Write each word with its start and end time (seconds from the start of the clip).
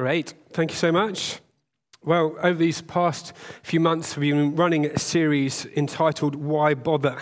Great. 0.00 0.32
Thank 0.54 0.70
you 0.70 0.78
so 0.78 0.90
much. 0.90 1.40
Well, 2.02 2.34
over 2.42 2.58
these 2.58 2.80
past 2.80 3.34
few 3.62 3.80
months, 3.80 4.16
we've 4.16 4.32
been 4.32 4.56
running 4.56 4.86
a 4.86 4.98
series 4.98 5.66
entitled 5.76 6.34
Why 6.34 6.72
Bother? 6.72 7.18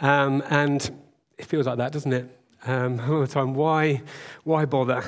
Um, 0.00 0.42
and 0.48 0.90
it 1.36 1.44
feels 1.44 1.66
like 1.66 1.76
that, 1.76 1.92
doesn't 1.92 2.14
it? 2.14 2.40
Um, 2.64 2.98
all 3.10 3.20
the 3.20 3.26
time. 3.26 3.52
Why, 3.52 4.00
why 4.42 4.64
bother? 4.64 5.04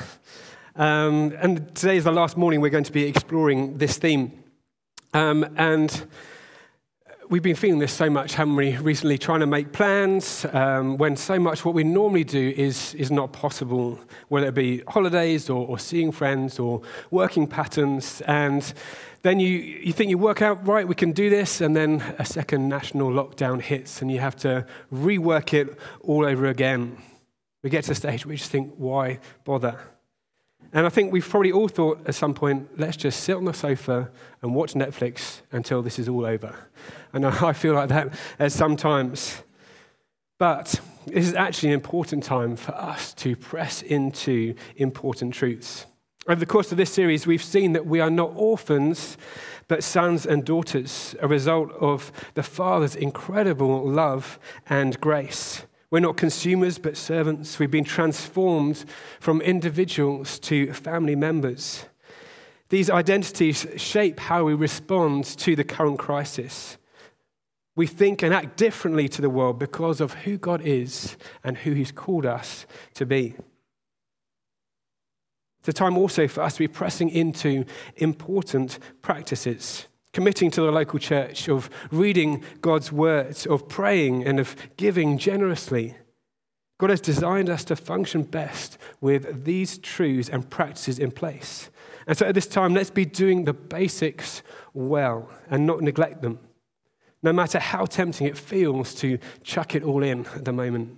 Um, 0.74 1.32
and 1.40 1.74
today 1.74 1.96
is 1.96 2.04
the 2.04 2.12
last 2.12 2.36
morning 2.36 2.60
we're 2.60 2.68
going 2.68 2.84
to 2.84 2.92
be 2.92 3.04
exploring 3.04 3.78
this 3.78 3.96
theme. 3.96 4.30
Um, 5.14 5.48
and 5.56 6.06
we've 7.28 7.42
been 7.42 7.56
feeling 7.56 7.78
this 7.78 7.92
so 7.92 8.08
much, 8.08 8.34
haven't 8.34 8.56
we, 8.56 8.76
recently, 8.76 9.18
trying 9.18 9.40
to 9.40 9.46
make 9.46 9.72
plans 9.72 10.46
um, 10.52 10.96
when 10.96 11.16
so 11.16 11.38
much 11.38 11.64
what 11.64 11.74
we 11.74 11.84
normally 11.84 12.24
do 12.24 12.52
is, 12.56 12.94
is 12.94 13.10
not 13.10 13.32
possible, 13.32 13.98
whether 14.28 14.46
it 14.46 14.54
be 14.54 14.82
holidays 14.88 15.50
or, 15.50 15.66
or 15.66 15.78
seeing 15.78 16.12
friends 16.12 16.58
or 16.58 16.82
working 17.10 17.46
patterns. 17.46 18.20
And 18.22 18.72
then 19.22 19.40
you, 19.40 19.48
you 19.48 19.92
think 19.92 20.10
you 20.10 20.18
work 20.18 20.42
out, 20.42 20.66
right, 20.66 20.86
we 20.86 20.94
can 20.94 21.12
do 21.12 21.28
this, 21.28 21.60
and 21.60 21.74
then 21.74 22.00
a 22.18 22.24
second 22.24 22.68
national 22.68 23.10
lockdown 23.10 23.60
hits 23.60 24.02
and 24.02 24.10
you 24.10 24.20
have 24.20 24.36
to 24.36 24.66
rework 24.92 25.52
it 25.52 25.78
all 26.02 26.24
over 26.24 26.46
again. 26.46 26.96
We 27.62 27.70
get 27.70 27.84
to 27.84 27.92
a 27.92 27.94
stage 27.96 28.24
where 28.24 28.30
we 28.30 28.36
just 28.36 28.50
think, 28.50 28.74
why 28.76 29.18
bother? 29.44 29.78
And 30.72 30.86
I 30.86 30.88
think 30.88 31.12
we've 31.12 31.28
probably 31.28 31.52
all 31.52 31.68
thought 31.68 32.06
at 32.06 32.14
some 32.14 32.34
point, 32.34 32.78
let's 32.78 32.96
just 32.96 33.20
sit 33.20 33.36
on 33.36 33.44
the 33.44 33.54
sofa 33.54 34.10
and 34.42 34.54
watch 34.54 34.74
Netflix 34.74 35.40
until 35.52 35.82
this 35.82 35.98
is 35.98 36.08
all 36.08 36.26
over. 36.26 36.54
And 37.12 37.26
I 37.26 37.52
feel 37.54 37.74
like 37.74 37.88
that 37.88 38.12
at 38.38 38.52
sometimes. 38.52 39.42
But 40.38 40.80
this 41.06 41.28
is 41.28 41.34
actually 41.34 41.70
an 41.70 41.74
important 41.74 42.22
time 42.22 42.56
for 42.56 42.74
us 42.74 43.14
to 43.14 43.36
press 43.36 43.82
into 43.82 44.54
important 44.76 45.32
truths. 45.32 45.86
Over 46.28 46.40
the 46.40 46.46
course 46.46 46.72
of 46.72 46.76
this 46.76 46.92
series, 46.92 47.26
we've 47.26 47.42
seen 47.42 47.72
that 47.72 47.86
we 47.86 48.00
are 48.00 48.10
not 48.10 48.32
orphans, 48.34 49.16
but 49.68 49.84
sons 49.84 50.26
and 50.26 50.44
daughters, 50.44 51.14
a 51.20 51.28
result 51.28 51.70
of 51.80 52.10
the 52.34 52.42
Father's 52.42 52.96
incredible 52.96 53.88
love 53.88 54.38
and 54.68 55.00
grace. 55.00 55.64
We're 55.90 56.00
not 56.00 56.16
consumers, 56.16 56.78
but 56.78 56.96
servants. 56.96 57.58
We've 57.58 57.70
been 57.70 57.84
transformed 57.84 58.84
from 59.20 59.40
individuals 59.40 60.38
to 60.40 60.72
family 60.72 61.14
members. 61.14 61.86
These 62.68 62.90
identities 62.90 63.66
shape 63.76 64.18
how 64.18 64.44
we 64.44 64.54
respond 64.54 65.24
to 65.24 65.54
the 65.54 65.62
current 65.62 65.98
crisis. 65.98 66.78
We 67.76 67.86
think 67.86 68.22
and 68.22 68.34
act 68.34 68.56
differently 68.56 69.08
to 69.10 69.22
the 69.22 69.30
world 69.30 69.58
because 69.58 70.00
of 70.00 70.14
who 70.14 70.38
God 70.38 70.62
is 70.62 71.16
and 71.44 71.58
who 71.58 71.72
He's 71.72 71.92
called 71.92 72.26
us 72.26 72.66
to 72.94 73.06
be. 73.06 73.36
It's 75.60 75.68
a 75.68 75.72
time 75.72 75.96
also 75.96 76.26
for 76.26 76.42
us 76.42 76.54
to 76.54 76.60
be 76.60 76.68
pressing 76.68 77.10
into 77.10 77.64
important 77.96 78.78
practices 79.02 79.86
committing 80.16 80.50
to 80.50 80.62
the 80.62 80.72
local 80.72 80.98
church, 80.98 81.46
of 81.46 81.68
reading 81.90 82.42
God's 82.62 82.90
words, 82.90 83.44
of 83.44 83.68
praying, 83.68 84.26
and 84.26 84.40
of 84.40 84.56
giving 84.78 85.18
generously. 85.18 85.94
God 86.78 86.88
has 86.88 87.02
designed 87.02 87.50
us 87.50 87.64
to 87.64 87.76
function 87.76 88.22
best 88.22 88.78
with 89.02 89.44
these 89.44 89.76
truths 89.76 90.30
and 90.30 90.48
practices 90.48 90.98
in 90.98 91.10
place. 91.10 91.68
And 92.06 92.16
so 92.16 92.24
at 92.24 92.34
this 92.34 92.46
time, 92.46 92.72
let's 92.72 92.88
be 92.88 93.04
doing 93.04 93.44
the 93.44 93.52
basics 93.52 94.42
well 94.72 95.28
and 95.50 95.66
not 95.66 95.82
neglect 95.82 96.22
them, 96.22 96.38
no 97.22 97.34
matter 97.34 97.58
how 97.58 97.84
tempting 97.84 98.26
it 98.26 98.38
feels 98.38 98.94
to 98.94 99.18
chuck 99.42 99.74
it 99.74 99.82
all 99.82 100.02
in 100.02 100.24
at 100.34 100.46
the 100.46 100.52
moment. 100.54 100.96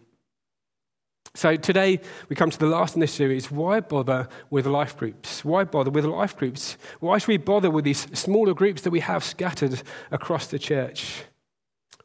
So 1.39 1.55
today 1.55 2.01
we 2.29 2.35
come 2.35 2.51
to 2.51 2.59
the 2.59 2.67
last 2.67 2.97
in 2.97 3.01
this 3.01 3.13
series. 3.13 3.49
Why 3.49 3.79
bother 3.79 4.27
with 4.51 4.67
life 4.67 4.97
groups? 4.97 5.45
Why 5.45 5.63
bother 5.63 5.89
with 5.89 6.05
life 6.05 6.37
groups? 6.37 6.77
Why 6.99 7.19
should 7.19 7.29
we 7.29 7.37
bother 7.37 7.71
with 7.71 7.85
these 7.85 8.09
smaller 8.19 8.55
groups 8.55 8.83
that 8.83 8.91
we 8.91 8.99
have 8.99 9.23
scattered 9.23 9.81
across 10.11 10.49
the 10.49 10.59
church? 10.59 11.23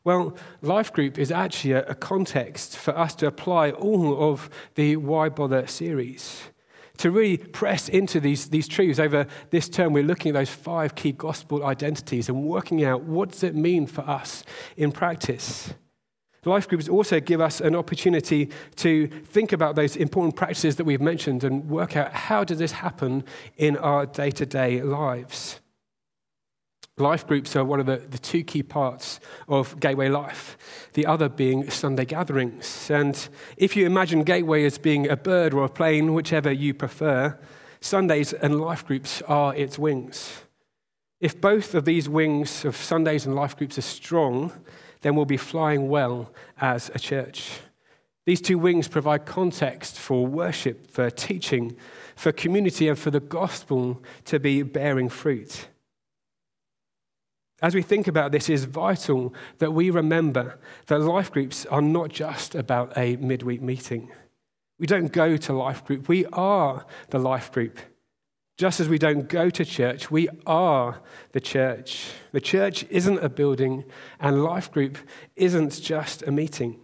Well, 0.03 0.37
life 0.61 0.93
group 0.93 1.17
is 1.17 1.31
actually 1.31 1.71
a, 1.71 1.95
context 1.95 2.77
for 2.77 2.95
us 2.95 3.15
to 3.15 3.25
apply 3.25 3.71
all 3.71 4.31
of 4.31 4.51
the 4.75 4.97
Why 4.97 5.29
Bother 5.29 5.65
series. 5.65 6.43
To 6.97 7.09
really 7.09 7.37
press 7.37 7.89
into 7.89 8.19
these, 8.19 8.49
these 8.49 8.67
truths 8.67 8.99
over 8.99 9.25
this 9.49 9.67
term, 9.67 9.93
we're 9.93 10.03
looking 10.03 10.29
at 10.29 10.33
those 10.33 10.51
five 10.51 10.93
key 10.93 11.11
gospel 11.11 11.65
identities 11.65 12.29
and 12.29 12.43
working 12.43 12.85
out 12.85 13.01
what 13.01 13.31
does 13.31 13.41
it 13.41 13.55
mean 13.55 13.87
for 13.87 14.01
us 14.01 14.43
in 14.77 14.91
practice. 14.91 15.73
Life 16.45 16.67
groups 16.67 16.89
also 16.89 17.19
give 17.19 17.39
us 17.39 17.61
an 17.61 17.75
opportunity 17.75 18.49
to 18.77 19.07
think 19.07 19.53
about 19.53 19.75
those 19.75 19.95
important 19.95 20.35
practices 20.35 20.75
that 20.75 20.83
we've 20.83 21.01
mentioned 21.01 21.43
and 21.43 21.69
work 21.69 21.95
out 21.95 22.11
how 22.13 22.43
does 22.43 22.59
this 22.59 22.73
happen 22.73 23.23
in 23.57 23.77
our 23.77 24.05
day 24.05 24.31
to 24.31 24.45
day 24.45 24.81
lives. 24.81 25.61
Life 26.97 27.25
groups 27.25 27.55
are 27.55 27.65
one 27.65 27.79
of 27.79 27.87
the, 27.87 27.97
the 27.97 28.19
two 28.19 28.43
key 28.43 28.61
parts 28.61 29.19
of 29.47 29.79
Gateway 29.79 30.09
Life, 30.09 30.89
the 30.93 31.07
other 31.07 31.27
being 31.27 31.69
Sunday 31.71 32.05
gatherings. 32.05 32.91
And 32.91 33.27
if 33.57 33.75
you 33.75 33.87
imagine 33.87 34.23
Gateway 34.23 34.63
as 34.65 34.77
being 34.77 35.09
a 35.09 35.17
bird 35.17 35.55
or 35.55 35.63
a 35.63 35.69
plane, 35.69 36.13
whichever 36.13 36.51
you 36.51 36.75
prefer, 36.75 37.39
Sundays 37.81 38.31
and 38.31 38.61
life 38.61 38.85
groups 38.85 39.23
are 39.23 39.55
its 39.55 39.79
wings. 39.79 40.43
If 41.19 41.41
both 41.41 41.73
of 41.73 41.85
these 41.85 42.07
wings 42.07 42.63
of 42.63 42.75
Sundays 42.75 43.25
and 43.25 43.33
life 43.33 43.57
groups 43.57 43.77
are 43.79 43.81
strong, 43.81 44.51
then 45.03 45.15
we'll 45.15 45.25
be 45.25 45.37
flying 45.37 45.89
well 45.89 46.31
as 46.59 46.89
a 46.95 46.99
church. 46.99 47.59
These 48.25 48.41
two 48.41 48.57
wings 48.57 48.87
provide 48.87 49.25
context 49.25 49.99
for 49.99 50.25
worship, 50.25 50.89
for 50.89 51.09
teaching, 51.09 51.75
for 52.15 52.31
community, 52.31 52.87
and 52.87 52.97
for 52.97 53.11
the 53.11 53.19
gospel 53.19 54.01
to 54.25 54.39
be 54.39 54.63
bearing 54.63 55.09
fruit. 55.09 55.67
As 57.61 57.75
we 57.75 57.81
think 57.81 58.07
about 58.07 58.31
this, 58.31 58.49
it 58.49 58.53
is 58.53 58.65
vital 58.65 59.33
that 59.59 59.71
we 59.71 59.89
remember 59.89 60.59
that 60.87 60.99
life 60.99 61.31
groups 61.31 61.65
are 61.67 61.81
not 61.81 62.09
just 62.09 62.55
about 62.55 62.97
a 62.97 63.17
midweek 63.17 63.61
meeting. 63.61 64.11
We 64.79 64.87
don't 64.87 65.11
go 65.11 65.37
to 65.37 65.53
life 65.53 65.85
group, 65.85 66.07
we 66.07 66.25
are 66.27 66.85
the 67.09 67.19
life 67.19 67.51
group. 67.51 67.79
Just 68.57 68.79
as 68.79 68.87
we 68.87 68.99
don't 68.99 69.27
go 69.27 69.49
to 69.49 69.65
church, 69.65 70.11
we 70.11 70.29
are 70.45 71.01
the 71.31 71.41
church. 71.41 72.11
The 72.31 72.41
church 72.41 72.85
isn't 72.89 73.17
a 73.19 73.29
building, 73.29 73.83
and 74.19 74.43
life 74.43 74.71
group 74.71 74.97
isn't 75.35 75.81
just 75.81 76.21
a 76.23 76.31
meeting. 76.31 76.79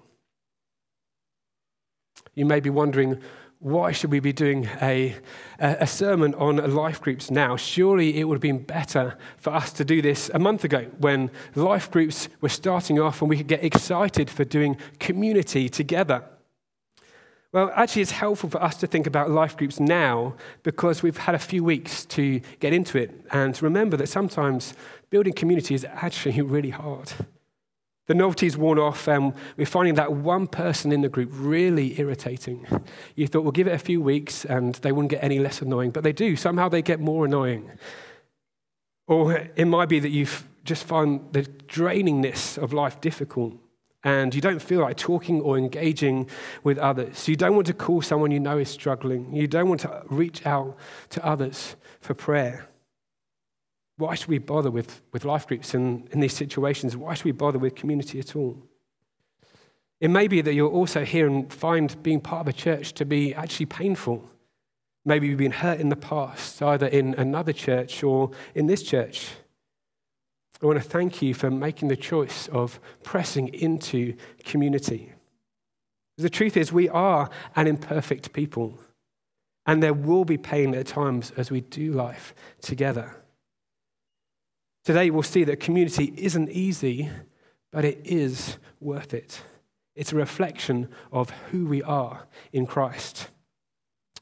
You 2.33 2.45
may 2.45 2.59
be 2.59 2.71
wondering, 2.71 3.21
why 3.59 3.91
should 3.91 4.09
we 4.09 4.19
be 4.19 4.31
doing 4.31 4.67
a, 4.81 5.15
a 5.59 5.85
sermon 5.85 6.33
on 6.35 6.73
life 6.73 7.01
groups 7.01 7.29
now? 7.29 7.57
Surely 7.57 8.17
it 8.17 8.23
would 8.23 8.35
have 8.35 8.41
been 8.41 8.63
better 8.63 9.17
for 9.37 9.53
us 9.53 9.73
to 9.73 9.85
do 9.85 10.01
this 10.01 10.31
a 10.33 10.39
month 10.39 10.63
ago 10.63 10.87
when 10.99 11.29
life 11.55 11.91
groups 11.91 12.29
were 12.39 12.49
starting 12.49 12.99
off 12.99 13.21
and 13.21 13.29
we 13.29 13.35
could 13.35 13.47
get 13.47 13.63
excited 13.63 14.29
for 14.29 14.45
doing 14.45 14.77
community 14.99 15.67
together. 15.67 16.23
Well, 17.51 17.71
actually, 17.73 18.03
it's 18.03 18.11
helpful 18.11 18.49
for 18.49 18.61
us 18.61 18.75
to 18.77 18.87
think 18.87 19.07
about 19.07 19.31
life 19.31 19.57
groups 19.57 19.79
now 19.79 20.35
because 20.61 21.01
we've 21.01 21.17
had 21.17 21.33
a 21.33 21.39
few 21.39 21.63
weeks 21.63 22.05
to 22.05 22.41
get 22.59 22.73
into 22.73 22.99
it 22.99 23.25
and 23.31 23.55
to 23.55 23.65
remember 23.65 23.97
that 23.97 24.07
sometimes 24.07 24.75
building 25.09 25.33
community 25.33 25.73
is 25.73 25.83
actually 25.83 26.39
really 26.41 26.69
hard. 26.69 27.11
The 28.05 28.13
novelty's 28.13 28.57
worn 28.57 28.79
off, 28.79 29.07
and 29.07 29.33
we're 29.55 29.65
finding 29.65 29.95
that 29.95 30.13
one 30.13 30.47
person 30.47 30.91
in 30.91 31.01
the 31.01 31.09
group 31.09 31.29
really 31.31 31.99
irritating. 31.99 32.67
You 33.15 33.27
thought 33.27 33.41
we'll 33.41 33.51
give 33.51 33.67
it 33.67 33.73
a 33.73 33.79
few 33.79 34.01
weeks 34.01 34.45
and 34.45 34.75
they 34.75 34.91
wouldn't 34.91 35.11
get 35.11 35.23
any 35.23 35.39
less 35.39 35.61
annoying, 35.61 35.91
but 35.91 36.03
they 36.03 36.13
do. 36.13 36.35
Somehow 36.35 36.69
they 36.69 36.81
get 36.81 36.99
more 36.99 37.25
annoying. 37.25 37.69
Or 39.07 39.33
it 39.55 39.65
might 39.65 39.89
be 39.89 39.99
that 39.99 40.09
you've 40.09 40.47
just 40.63 40.83
find 40.83 41.21
the 41.33 41.43
drainingness 41.43 42.57
of 42.57 42.73
life 42.73 43.01
difficult 43.01 43.55
and 44.03 44.33
you 44.33 44.41
don't 44.41 44.61
feel 44.61 44.81
like 44.81 44.97
talking 44.97 45.41
or 45.41 45.57
engaging 45.57 46.29
with 46.63 46.77
others. 46.77 47.27
You 47.27 47.35
don't 47.35 47.55
want 47.55 47.67
to 47.67 47.73
call 47.73 48.01
someone 48.01 48.31
you 48.31 48.39
know 48.39 48.57
is 48.57 48.69
struggling. 48.69 49.33
You 49.35 49.47
don't 49.47 49.67
want 49.67 49.81
to 49.81 50.03
reach 50.09 50.45
out 50.45 50.77
to 51.09 51.25
others 51.25 51.75
for 51.99 52.13
prayer. 52.13 52.69
Why 53.97 54.15
should 54.15 54.29
we 54.29 54.37
bother 54.37 54.71
with, 54.71 55.01
with 55.11 55.25
life 55.25 55.45
groups 55.45 55.73
in, 55.73 56.07
in 56.11 56.21
these 56.21 56.33
situations? 56.33 56.95
Why 56.95 57.13
should 57.13 57.25
we 57.25 57.33
bother 57.33 57.59
with 57.59 57.75
community 57.75 58.19
at 58.19 58.35
all? 58.35 58.57
It 59.99 60.09
may 60.09 60.29
be 60.29 60.41
that 60.41 60.53
you're 60.53 60.71
also 60.71 61.03
here 61.03 61.27
and 61.27 61.51
find 61.51 62.01
being 62.01 62.21
part 62.21 62.41
of 62.41 62.47
a 62.47 62.53
church 62.53 62.93
to 62.93 63.05
be 63.05 63.33
actually 63.33 63.65
painful. 63.65 64.23
Maybe 65.03 65.27
you've 65.27 65.37
been 65.37 65.51
hurt 65.51 65.81
in 65.81 65.89
the 65.89 65.97
past, 65.97 66.61
either 66.61 66.87
in 66.87 67.15
another 67.15 67.51
church 67.51 68.01
or 68.01 68.31
in 68.55 68.67
this 68.67 68.83
church. 68.83 69.27
I 70.61 70.65
want 70.65 70.81
to 70.81 70.87
thank 70.87 71.21
you 71.21 71.33
for 71.33 71.49
making 71.49 71.87
the 71.87 71.95
choice 71.95 72.49
of 72.49 72.79
pressing 73.03 73.47
into 73.53 74.15
community. 74.43 75.13
The 76.17 76.29
truth 76.29 76.57
is, 76.57 76.73
we 76.73 76.89
are 76.89 77.29
an 77.55 77.67
imperfect 77.67 78.33
people, 78.33 78.77
and 79.65 79.81
there 79.81 79.93
will 79.93 80.25
be 80.25 80.37
pain 80.37 80.75
at 80.75 80.87
times 80.87 81.31
as 81.37 81.49
we 81.49 81.61
do 81.61 81.93
life 81.93 82.33
together. 82.61 83.15
Today, 84.83 85.11
we'll 85.11 85.23
see 85.23 85.45
that 85.45 85.61
community 85.61 86.13
isn't 86.17 86.49
easy, 86.49 87.09
but 87.71 87.85
it 87.85 88.01
is 88.03 88.57
worth 88.81 89.13
it. 89.13 89.41
It's 89.95 90.11
a 90.11 90.17
reflection 90.17 90.89
of 91.13 91.29
who 91.51 91.67
we 91.67 91.81
are 91.83 92.27
in 92.51 92.65
Christ. 92.65 93.29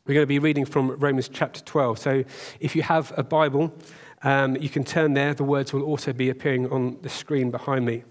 We're 0.06 0.14
going 0.14 0.24
to 0.24 0.28
be 0.28 0.40
reading 0.40 0.66
from 0.66 0.92
Romans 0.92 1.30
chapter 1.30 1.62
12. 1.62 2.00
So 2.00 2.24
if 2.60 2.76
you 2.76 2.82
have 2.84 3.12
a 3.18 3.24
Bible, 3.24 3.74
um, 4.24 4.56
you 4.58 4.70
can 4.70 4.84
turn 4.84 5.14
there. 5.14 5.34
The 5.34 5.44
words 5.44 5.74
will 5.74 5.84
also 5.84 6.14
be 6.14 6.30
appearing 6.30 6.72
on 6.72 6.98
the 7.02 7.10
screen 7.10 7.52
behind 7.52 7.86
me. 7.86 8.04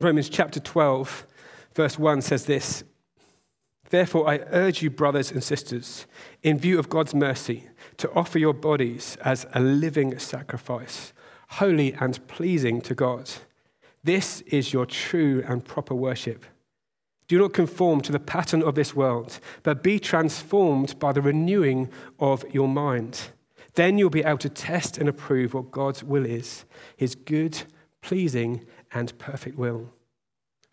Romans 0.00 0.28
chapter 0.28 0.60
12, 0.60 1.26
verse 1.74 1.98
1 1.98 2.22
says 2.22 2.44
this 2.44 2.84
Therefore, 3.90 4.28
I 4.28 4.40
urge 4.50 4.82
you, 4.82 4.90
brothers 4.90 5.30
and 5.30 5.42
sisters, 5.42 6.06
in 6.42 6.58
view 6.58 6.78
of 6.78 6.88
God's 6.88 7.14
mercy, 7.14 7.68
to 7.96 8.12
offer 8.12 8.38
your 8.38 8.52
bodies 8.52 9.16
as 9.24 9.46
a 9.54 9.60
living 9.60 10.18
sacrifice, 10.18 11.12
holy 11.50 11.94
and 11.94 12.26
pleasing 12.28 12.80
to 12.82 12.94
God. 12.94 13.30
This 14.04 14.42
is 14.42 14.72
your 14.72 14.86
true 14.86 15.42
and 15.46 15.64
proper 15.64 15.94
worship. 15.94 16.44
Do 17.26 17.38
not 17.38 17.52
conform 17.52 18.00
to 18.02 18.12
the 18.12 18.20
pattern 18.20 18.62
of 18.62 18.74
this 18.74 18.94
world, 18.94 19.40
but 19.62 19.82
be 19.82 19.98
transformed 19.98 20.98
by 20.98 21.12
the 21.12 21.20
renewing 21.20 21.90
of 22.18 22.44
your 22.54 22.68
mind. 22.68 23.30
Then 23.78 23.96
you'll 23.96 24.10
be 24.10 24.24
able 24.24 24.38
to 24.38 24.48
test 24.48 24.98
and 24.98 25.08
approve 25.08 25.54
what 25.54 25.70
God's 25.70 26.02
will 26.02 26.26
is, 26.26 26.64
his 26.96 27.14
good, 27.14 27.62
pleasing, 28.02 28.66
and 28.92 29.16
perfect 29.20 29.56
will. 29.56 29.92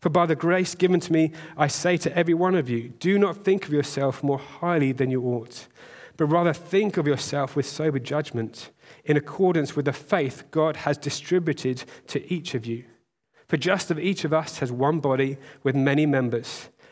For 0.02 0.10
by 0.10 0.26
the 0.26 0.36
grace 0.36 0.74
given 0.74 1.00
to 1.02 1.14
me, 1.14 1.32
I 1.56 1.68
say 1.68 1.98
to 1.98 2.18
every 2.18 2.34
one 2.34 2.56
of 2.56 2.68
you, 2.68 2.90
do 2.98 3.20
not 3.20 3.46
think 3.46 3.66
of 3.66 3.72
yourself 3.72 4.24
more 4.24 4.40
highly 4.40 4.92
than 4.92 5.12
you 5.12 5.22
ought, 5.22 5.68
but 6.18 6.26
rather 6.26 6.52
think 6.52 6.98
of 6.98 7.06
yourself 7.06 7.56
with 7.56 7.68
sober 7.68 8.00
judgment, 8.00 8.72
in 9.04 9.18
accordance 9.18 9.76
with 9.76 9.86
the 9.86 9.94
faith 9.94 10.46
God 10.50 10.78
has 10.78 10.98
distributed 10.98 11.84
to 12.08 12.34
each 12.34 12.56
of 12.56 12.66
you. 12.66 12.86
For 13.48 13.58
just 13.58 13.92
as 13.92 14.00
each 14.00 14.26
of 14.26 14.34
us 14.34 14.58
has 14.58 14.72
one 14.72 15.00
body 15.00 15.38
with 15.62 15.76
many 15.76 16.08
members, 16.08 16.70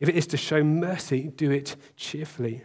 If 0.00 0.08
it 0.08 0.16
is 0.16 0.26
to 0.28 0.36
show 0.36 0.62
mercy, 0.62 1.32
do 1.34 1.50
it 1.50 1.76
cheerfully. 1.96 2.64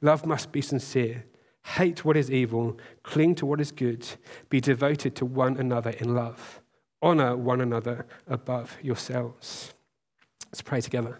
Love 0.00 0.24
must 0.26 0.52
be 0.52 0.60
sincere. 0.60 1.24
Hate 1.64 2.04
what 2.04 2.16
is 2.16 2.30
evil. 2.30 2.78
Cling 3.02 3.34
to 3.36 3.46
what 3.46 3.60
is 3.60 3.72
good. 3.72 4.06
Be 4.48 4.60
devoted 4.60 5.16
to 5.16 5.24
one 5.24 5.56
another 5.56 5.90
in 5.90 6.14
love. 6.14 6.60
Honor 7.00 7.36
one 7.36 7.60
another 7.60 8.06
above 8.26 8.76
yourselves. 8.82 9.74
Let's 10.46 10.62
pray 10.62 10.80
together. 10.80 11.18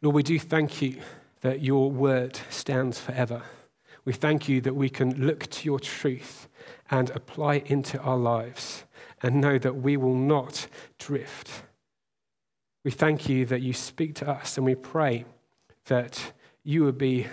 Lord, 0.00 0.16
we 0.16 0.22
do 0.22 0.38
thank 0.38 0.82
you 0.82 1.00
that 1.42 1.60
your 1.60 1.90
word 1.90 2.38
stands 2.50 2.98
forever. 2.98 3.42
We 4.04 4.12
thank 4.12 4.48
you 4.48 4.60
that 4.62 4.74
we 4.74 4.88
can 4.88 5.26
look 5.26 5.48
to 5.50 5.64
your 5.64 5.78
truth 5.78 6.48
and 6.90 7.10
apply 7.10 7.56
it 7.56 7.66
into 7.68 8.00
our 8.00 8.16
lives 8.16 8.84
and 9.22 9.40
know 9.40 9.58
that 9.58 9.76
we 9.76 9.96
will 9.96 10.16
not 10.16 10.66
drift. 10.98 11.62
We 12.84 12.90
thank 12.90 13.28
you 13.28 13.46
that 13.46 13.62
you 13.62 13.72
speak 13.72 14.16
to 14.16 14.28
us 14.28 14.56
and 14.56 14.66
we 14.66 14.74
pray 14.74 15.24
that 15.86 16.32
you 16.64 16.82
will 16.82 16.92
be, 16.92 17.26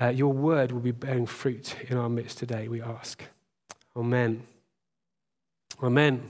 uh, 0.00 0.08
your 0.08 0.32
word 0.32 0.70
will 0.70 0.80
be 0.80 0.92
bearing 0.92 1.26
fruit 1.26 1.74
in 1.88 1.96
our 1.96 2.08
midst 2.08 2.38
today, 2.38 2.68
we 2.68 2.80
ask. 2.80 3.22
Amen. 3.96 4.44
Amen. 5.82 6.22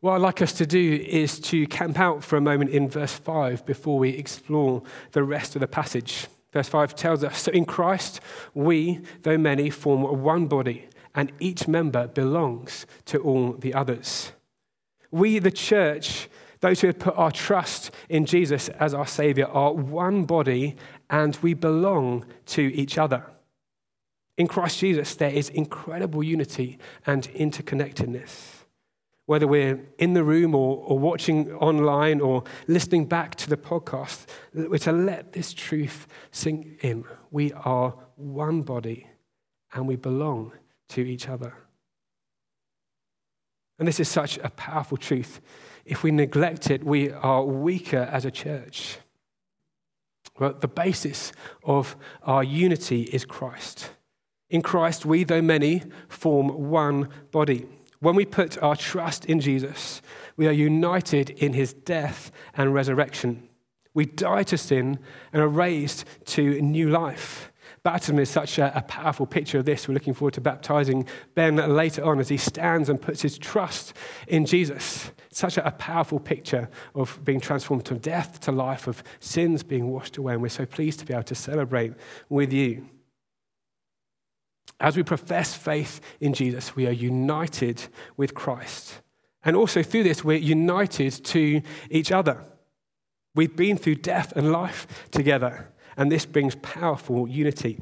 What 0.00 0.12
I'd 0.12 0.20
like 0.22 0.40
us 0.40 0.52
to 0.54 0.66
do 0.66 1.04
is 1.06 1.38
to 1.40 1.66
camp 1.66 1.98
out 1.98 2.24
for 2.24 2.36
a 2.36 2.40
moment 2.40 2.70
in 2.70 2.88
verse 2.88 3.12
5 3.12 3.66
before 3.66 3.98
we 3.98 4.10
explore 4.10 4.82
the 5.12 5.22
rest 5.22 5.56
of 5.56 5.60
the 5.60 5.66
passage. 5.66 6.26
Verse 6.52 6.68
5 6.68 6.94
tells 6.94 7.22
us 7.22 7.42
So 7.42 7.52
in 7.52 7.64
Christ, 7.64 8.20
we, 8.54 9.00
though 9.22 9.38
many, 9.38 9.70
form 9.70 10.02
one 10.22 10.46
body, 10.46 10.88
and 11.14 11.32
each 11.38 11.68
member 11.68 12.06
belongs 12.06 12.86
to 13.06 13.18
all 13.18 13.52
the 13.52 13.74
others. 13.74 14.32
We, 15.10 15.38
the 15.38 15.50
church, 15.50 16.28
those 16.60 16.80
who 16.80 16.86
have 16.88 16.98
put 16.98 17.16
our 17.16 17.30
trust 17.30 17.90
in 18.08 18.26
Jesus 18.26 18.68
as 18.68 18.94
our 18.94 19.06
Savior, 19.06 19.46
are 19.46 19.72
one 19.72 20.24
body 20.24 20.76
and 21.08 21.36
we 21.42 21.54
belong 21.54 22.24
to 22.46 22.62
each 22.62 22.98
other. 22.98 23.24
In 24.36 24.46
Christ 24.46 24.78
Jesus, 24.78 25.14
there 25.14 25.30
is 25.30 25.48
incredible 25.48 26.22
unity 26.22 26.78
and 27.06 27.24
interconnectedness 27.30 28.60
whether 29.30 29.46
we're 29.46 29.78
in 29.96 30.12
the 30.14 30.24
room 30.24 30.56
or, 30.56 30.78
or 30.78 30.98
watching 30.98 31.52
online 31.52 32.20
or 32.20 32.42
listening 32.66 33.04
back 33.04 33.36
to 33.36 33.48
the 33.48 33.56
podcast, 33.56 34.26
we're 34.52 34.76
to 34.76 34.90
let 34.90 35.34
this 35.34 35.52
truth 35.52 36.08
sink 36.32 36.82
in. 36.82 37.04
We 37.30 37.52
are 37.52 37.94
one 38.16 38.62
body 38.62 39.06
and 39.72 39.86
we 39.86 39.94
belong 39.94 40.50
to 40.88 41.02
each 41.02 41.28
other. 41.28 41.54
And 43.78 43.86
this 43.86 44.00
is 44.00 44.08
such 44.08 44.36
a 44.38 44.50
powerful 44.50 44.96
truth. 44.96 45.40
If 45.90 46.04
we 46.04 46.12
neglect 46.12 46.70
it, 46.70 46.84
we 46.84 47.10
are 47.10 47.42
weaker 47.44 48.08
as 48.12 48.24
a 48.24 48.30
church. 48.30 48.98
Well, 50.38 50.52
the 50.52 50.68
basis 50.68 51.32
of 51.64 51.96
our 52.22 52.44
unity 52.44 53.02
is 53.02 53.24
Christ. 53.24 53.90
In 54.48 54.62
Christ, 54.62 55.04
we, 55.04 55.24
though 55.24 55.42
many, 55.42 55.82
form 56.08 56.70
one 56.70 57.08
body. 57.32 57.66
When 57.98 58.14
we 58.14 58.24
put 58.24 58.62
our 58.62 58.76
trust 58.76 59.24
in 59.24 59.40
Jesus, 59.40 60.00
we 60.36 60.46
are 60.46 60.52
united 60.52 61.30
in 61.30 61.54
his 61.54 61.72
death 61.72 62.30
and 62.56 62.72
resurrection. 62.72 63.48
We 63.92 64.06
die 64.06 64.44
to 64.44 64.56
sin 64.56 65.00
and 65.32 65.42
are 65.42 65.48
raised 65.48 66.04
to 66.26 66.62
new 66.62 66.88
life. 66.88 67.50
Baptism 67.82 68.18
is 68.18 68.28
such 68.28 68.58
a, 68.58 68.76
a, 68.76 68.82
powerful 68.82 69.24
picture 69.24 69.58
of 69.58 69.64
this. 69.64 69.88
We're 69.88 69.94
looking 69.94 70.12
forward 70.12 70.34
to 70.34 70.42
baptizing 70.42 71.06
Ben 71.34 71.56
later 71.56 72.04
on 72.04 72.20
as 72.20 72.28
he 72.28 72.36
stands 72.36 72.90
and 72.90 73.00
puts 73.00 73.22
his 73.22 73.38
trust 73.38 73.94
in 74.28 74.44
Jesus. 74.44 75.10
Such 75.32 75.56
a, 75.56 75.66
a 75.66 75.70
powerful 75.70 76.20
picture 76.20 76.68
of 76.94 77.18
being 77.24 77.40
transformed 77.40 77.88
from 77.88 77.98
death 77.98 78.40
to 78.40 78.52
life, 78.52 78.86
of 78.86 79.02
sins 79.18 79.62
being 79.62 79.88
washed 79.90 80.18
away. 80.18 80.34
And 80.34 80.42
we're 80.42 80.50
so 80.50 80.66
pleased 80.66 81.00
to 81.00 81.06
be 81.06 81.14
able 81.14 81.22
to 81.24 81.34
celebrate 81.34 81.94
with 82.28 82.52
you. 82.52 82.86
As 84.78 84.96
we 84.96 85.02
profess 85.02 85.54
faith 85.54 86.00
in 86.20 86.34
Jesus, 86.34 86.76
we 86.76 86.86
are 86.86 86.92
united 86.92 87.82
with 88.16 88.34
Christ. 88.34 89.00
And 89.44 89.56
also 89.56 89.82
through 89.82 90.04
this, 90.04 90.22
we're 90.22 90.38
united 90.38 91.24
to 91.26 91.62
each 91.90 92.12
other. 92.12 92.44
We've 93.34 93.54
been 93.54 93.76
through 93.76 93.96
death 93.96 94.32
and 94.36 94.52
life 94.52 94.86
together, 95.10 95.72
and 95.96 96.10
this 96.10 96.26
brings 96.26 96.54
powerful 96.56 97.28
unity. 97.28 97.80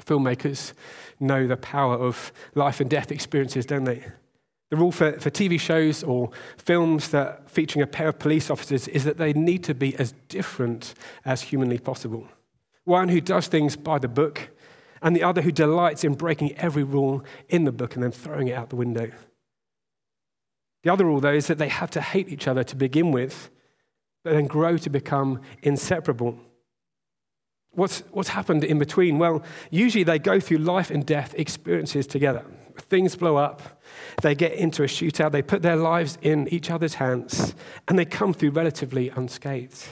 Filmmakers 0.00 0.72
know 1.20 1.46
the 1.46 1.56
power 1.56 1.94
of 1.94 2.32
life 2.54 2.80
and 2.80 2.90
death 2.90 3.10
experiences, 3.10 3.66
don't 3.66 3.84
they? 3.84 4.04
The 4.70 4.76
rule 4.76 4.92
for, 4.92 5.12
for 5.20 5.30
TV 5.30 5.60
shows 5.60 6.02
or 6.02 6.30
films 6.58 7.10
that 7.10 7.48
featuring 7.48 7.82
a 7.82 7.86
pair 7.86 8.08
of 8.08 8.18
police 8.18 8.50
officers 8.50 8.88
is 8.88 9.04
that 9.04 9.16
they 9.16 9.32
need 9.32 9.62
to 9.64 9.74
be 9.74 9.94
as 9.96 10.12
different 10.28 10.94
as 11.24 11.42
humanly 11.42 11.78
possible. 11.78 12.26
One 12.84 13.08
who 13.08 13.20
does 13.20 13.46
things 13.46 13.76
by 13.76 13.98
the 13.98 14.08
book 14.08 14.48
and 15.02 15.14
the 15.14 15.22
other 15.22 15.42
who 15.42 15.52
delights 15.52 16.04
in 16.04 16.14
breaking 16.14 16.56
every 16.56 16.82
rule 16.82 17.24
in 17.48 17.64
the 17.64 17.72
book 17.72 17.94
and 17.94 18.02
then 18.02 18.10
throwing 18.10 18.48
it 18.48 18.54
out 18.54 18.70
the 18.70 18.76
window. 18.76 19.12
The 20.82 20.92
other 20.92 21.04
rule, 21.04 21.20
though, 21.20 21.32
is 21.32 21.46
that 21.48 21.58
they 21.58 21.68
have 21.68 21.90
to 21.92 22.00
hate 22.00 22.28
each 22.28 22.46
other 22.46 22.62
to 22.64 22.76
begin 22.76 23.10
with, 23.10 23.50
but 24.22 24.32
then 24.32 24.46
grow 24.46 24.76
to 24.78 24.90
become 24.90 25.40
inseparable. 25.62 26.38
What's, 27.76 28.00
what's 28.10 28.30
happened 28.30 28.64
in 28.64 28.78
between? 28.78 29.18
Well, 29.18 29.42
usually 29.70 30.02
they 30.02 30.18
go 30.18 30.40
through 30.40 30.58
life 30.58 30.90
and 30.90 31.04
death 31.04 31.34
experiences 31.36 32.06
together. 32.06 32.42
Things 32.88 33.14
blow 33.16 33.36
up, 33.36 33.82
they 34.22 34.34
get 34.34 34.52
into 34.52 34.82
a 34.82 34.86
shootout, 34.86 35.32
they 35.32 35.42
put 35.42 35.62
their 35.62 35.76
lives 35.76 36.18
in 36.22 36.48
each 36.48 36.70
other's 36.70 36.94
hands, 36.94 37.54
and 37.86 37.98
they 37.98 38.04
come 38.04 38.32
through 38.32 38.50
relatively 38.50 39.10
unscathed. 39.10 39.86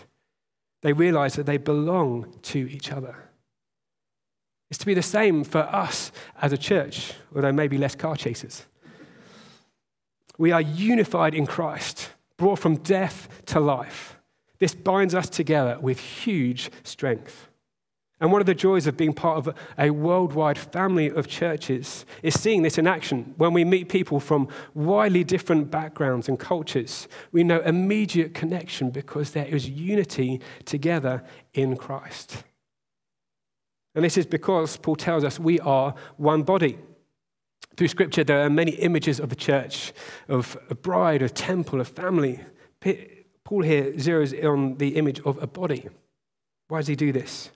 They 0.82 0.92
realize 0.92 1.34
that 1.34 1.46
they 1.46 1.58
belong 1.58 2.34
to 2.42 2.70
each 2.70 2.90
other. 2.90 3.16
It's 4.70 4.78
to 4.78 4.86
be 4.86 4.94
the 4.94 5.02
same 5.02 5.44
for 5.44 5.60
us 5.60 6.10
as 6.40 6.52
a 6.52 6.58
church, 6.58 7.12
although 7.34 7.52
maybe 7.52 7.78
less 7.78 7.94
car 7.94 8.16
chasers. 8.16 8.64
We 10.38 10.52
are 10.52 10.60
unified 10.60 11.34
in 11.34 11.46
Christ, 11.46 12.10
brought 12.38 12.58
from 12.58 12.76
death 12.76 13.28
to 13.46 13.60
life. 13.60 14.16
This 14.58 14.74
binds 14.74 15.14
us 15.14 15.28
together 15.28 15.78
with 15.80 16.00
huge 16.00 16.70
strength. 16.82 17.48
And 18.24 18.32
one 18.32 18.40
of 18.40 18.46
the 18.46 18.54
joys 18.54 18.86
of 18.86 18.96
being 18.96 19.12
part 19.12 19.36
of 19.36 19.54
a 19.78 19.90
worldwide 19.90 20.56
family 20.56 21.10
of 21.10 21.28
churches 21.28 22.06
is 22.22 22.32
seeing 22.32 22.62
this 22.62 22.78
in 22.78 22.86
action. 22.86 23.34
When 23.36 23.52
we 23.52 23.64
meet 23.64 23.90
people 23.90 24.18
from 24.18 24.48
widely 24.72 25.24
different 25.24 25.70
backgrounds 25.70 26.26
and 26.26 26.38
cultures, 26.38 27.06
we 27.32 27.44
know 27.44 27.60
immediate 27.60 28.32
connection 28.32 28.88
because 28.88 29.32
there 29.32 29.44
is 29.44 29.68
unity 29.68 30.40
together 30.64 31.22
in 31.52 31.76
Christ. 31.76 32.44
And 33.94 34.02
this 34.02 34.16
is 34.16 34.24
because 34.24 34.78
Paul 34.78 34.96
tells 34.96 35.22
us 35.22 35.38
we 35.38 35.60
are 35.60 35.94
one 36.16 36.44
body. 36.44 36.78
Through 37.76 37.88
Scripture, 37.88 38.24
there 38.24 38.40
are 38.40 38.48
many 38.48 38.72
images 38.72 39.20
of 39.20 39.28
the 39.28 39.36
church, 39.36 39.92
of 40.28 40.56
a 40.70 40.74
bride, 40.74 41.20
a 41.20 41.28
temple, 41.28 41.78
a 41.78 41.84
family. 41.84 42.40
Paul 43.44 43.64
here 43.64 43.92
zeroes 43.92 44.32
in 44.32 44.46
on 44.46 44.78
the 44.78 44.96
image 44.96 45.20
of 45.26 45.42
a 45.42 45.46
body. 45.46 45.90
Why 46.68 46.78
does 46.78 46.86
he 46.86 46.96
do 46.96 47.12
this? 47.12 47.50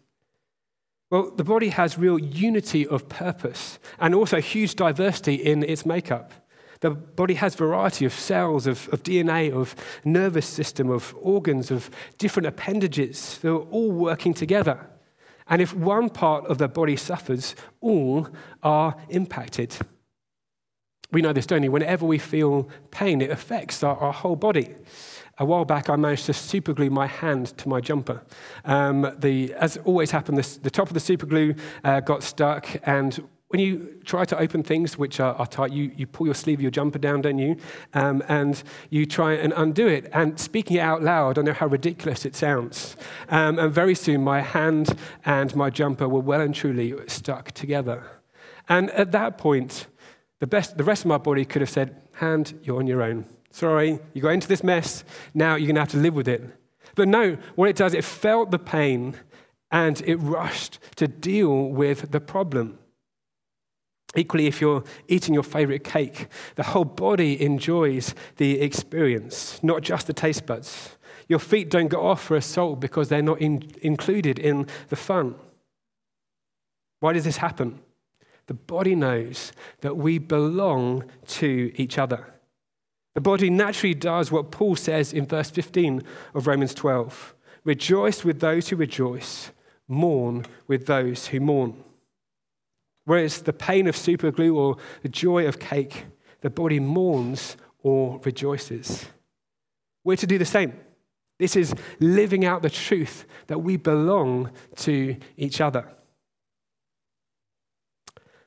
Well, 1.10 1.30
the 1.30 1.44
body 1.44 1.70
has 1.70 1.96
real 1.96 2.18
unity 2.18 2.86
of 2.86 3.08
purpose 3.08 3.78
and 3.98 4.14
also 4.14 4.40
huge 4.40 4.74
diversity 4.74 5.34
in 5.34 5.62
its 5.62 5.86
makeup. 5.86 6.32
The 6.80 6.90
body 6.90 7.34
has 7.34 7.54
variety 7.54 8.04
of 8.04 8.12
cells, 8.12 8.66
of, 8.66 8.88
of 8.92 9.02
DNA, 9.02 9.52
of 9.52 9.74
nervous 10.04 10.46
system, 10.46 10.90
of 10.90 11.14
organs, 11.20 11.70
of 11.70 11.90
different 12.18 12.46
appendages. 12.46 13.38
They're 13.42 13.54
all 13.54 13.90
working 13.90 14.34
together. 14.34 14.86
And 15.48 15.62
if 15.62 15.74
one 15.74 16.10
part 16.10 16.46
of 16.46 16.58
the 16.58 16.68
body 16.68 16.94
suffers, 16.96 17.56
all 17.80 18.28
are 18.62 18.94
impacted. 19.08 19.76
We 21.10 21.22
know 21.22 21.32
this, 21.32 21.46
don't 21.46 21.62
we? 21.62 21.70
Whenever 21.70 22.04
we 22.04 22.18
feel 22.18 22.68
pain, 22.90 23.22
it 23.22 23.30
affects 23.30 23.82
our, 23.82 23.96
our 23.96 24.12
whole 24.12 24.36
body. 24.36 24.74
A 25.40 25.44
while 25.44 25.64
back, 25.64 25.88
I 25.88 25.96
managed 25.96 26.26
to 26.26 26.32
superglue 26.32 26.90
my 26.90 27.06
hand 27.06 27.56
to 27.58 27.68
my 27.68 27.80
jumper. 27.80 28.22
Um, 28.64 29.14
the, 29.18 29.54
as 29.54 29.76
always 29.84 30.10
happened, 30.10 30.36
this, 30.36 30.56
the 30.56 30.70
top 30.70 30.88
of 30.88 30.94
the 30.94 31.00
superglue 31.00 31.58
uh, 31.84 32.00
got 32.00 32.24
stuck, 32.24 32.68
and 32.82 33.20
when 33.48 33.60
you 33.60 33.98
try 34.04 34.24
to 34.26 34.38
open 34.38 34.62
things 34.62 34.98
which 34.98 35.20
are, 35.20 35.34
are 35.36 35.46
tight, 35.46 35.72
you, 35.72 35.90
you 35.96 36.06
pull 36.06 36.26
your 36.26 36.34
sleeve 36.34 36.58
of 36.58 36.62
your 36.62 36.70
jumper 36.70 36.98
down, 36.98 37.22
don't 37.22 37.38
you? 37.38 37.56
Um, 37.94 38.22
and 38.28 38.62
you 38.90 39.06
try 39.06 39.34
and 39.34 39.54
undo 39.56 39.86
it. 39.86 40.10
And 40.12 40.38
speaking 40.38 40.76
it 40.76 40.80
out 40.80 41.02
loud, 41.02 41.38
I 41.38 41.42
know 41.42 41.54
how 41.54 41.66
ridiculous 41.66 42.26
it 42.26 42.36
sounds. 42.36 42.96
Um, 43.30 43.58
and 43.58 43.72
very 43.72 43.94
soon, 43.94 44.22
my 44.22 44.42
hand 44.42 44.94
and 45.24 45.54
my 45.56 45.70
jumper 45.70 46.08
were 46.08 46.20
well 46.20 46.42
and 46.42 46.54
truly 46.54 46.94
stuck 47.06 47.52
together. 47.52 48.04
And 48.68 48.90
at 48.90 49.12
that 49.12 49.38
point, 49.38 49.86
the, 50.40 50.46
best, 50.46 50.76
the 50.76 50.84
rest 50.84 51.02
of 51.02 51.06
my 51.06 51.18
body 51.18 51.46
could 51.46 51.62
have 51.62 51.70
said, 51.70 52.02
Hand, 52.16 52.58
you're 52.64 52.78
on 52.78 52.86
your 52.86 53.02
own. 53.02 53.24
Sorry, 53.50 53.98
you 54.12 54.22
got 54.22 54.30
into 54.30 54.48
this 54.48 54.62
mess. 54.62 55.04
Now 55.34 55.54
you're 55.54 55.66
going 55.66 55.76
to 55.76 55.80
have 55.80 55.90
to 55.90 55.96
live 55.96 56.14
with 56.14 56.28
it. 56.28 56.42
But 56.94 57.08
no, 57.08 57.38
what 57.54 57.68
it 57.68 57.76
does, 57.76 57.94
it 57.94 58.04
felt 58.04 58.50
the 58.50 58.58
pain 58.58 59.14
and 59.70 60.00
it 60.02 60.16
rushed 60.16 60.78
to 60.96 61.06
deal 61.06 61.68
with 61.68 62.10
the 62.10 62.20
problem. 62.20 62.78
Equally, 64.16 64.46
if 64.46 64.60
you're 64.60 64.84
eating 65.06 65.34
your 65.34 65.42
favorite 65.42 65.84
cake, 65.84 66.28
the 66.54 66.62
whole 66.62 66.84
body 66.84 67.40
enjoys 67.42 68.14
the 68.36 68.60
experience, 68.60 69.62
not 69.62 69.82
just 69.82 70.06
the 70.06 70.14
taste 70.14 70.46
buds. 70.46 70.96
Your 71.28 71.38
feet 71.38 71.70
don't 71.70 71.88
go 71.88 72.06
off 72.06 72.22
for 72.22 72.36
a 72.36 72.42
salt 72.42 72.80
because 72.80 73.10
they're 73.10 73.22
not 73.22 73.40
in, 73.40 73.70
included 73.82 74.38
in 74.38 74.66
the 74.88 74.96
fun. 74.96 75.34
Why 77.00 77.12
does 77.12 77.24
this 77.24 77.36
happen? 77.36 77.80
The 78.46 78.54
body 78.54 78.94
knows 78.94 79.52
that 79.82 79.96
we 79.98 80.18
belong 80.18 81.04
to 81.26 81.70
each 81.76 81.98
other. 81.98 82.32
The 83.18 83.22
body 83.22 83.50
naturally 83.50 83.94
does 83.94 84.30
what 84.30 84.52
Paul 84.52 84.76
says 84.76 85.12
in 85.12 85.26
verse 85.26 85.50
15 85.50 86.04
of 86.36 86.46
Romans 86.46 86.72
12 86.72 87.34
Rejoice 87.64 88.22
with 88.22 88.38
those 88.38 88.68
who 88.68 88.76
rejoice, 88.76 89.50
mourn 89.88 90.46
with 90.68 90.86
those 90.86 91.26
who 91.26 91.40
mourn. 91.40 91.82
Whereas 93.06 93.42
the 93.42 93.52
pain 93.52 93.88
of 93.88 93.96
superglue 93.96 94.54
or 94.54 94.76
the 95.02 95.08
joy 95.08 95.48
of 95.48 95.58
cake, 95.58 96.04
the 96.42 96.48
body 96.48 96.78
mourns 96.78 97.56
or 97.80 98.20
rejoices. 98.22 99.06
We're 100.04 100.16
to 100.16 100.26
do 100.28 100.38
the 100.38 100.44
same. 100.44 100.78
This 101.40 101.56
is 101.56 101.74
living 101.98 102.44
out 102.44 102.62
the 102.62 102.70
truth 102.70 103.24
that 103.48 103.58
we 103.58 103.78
belong 103.78 104.52
to 104.76 105.16
each 105.36 105.60
other. 105.60 105.88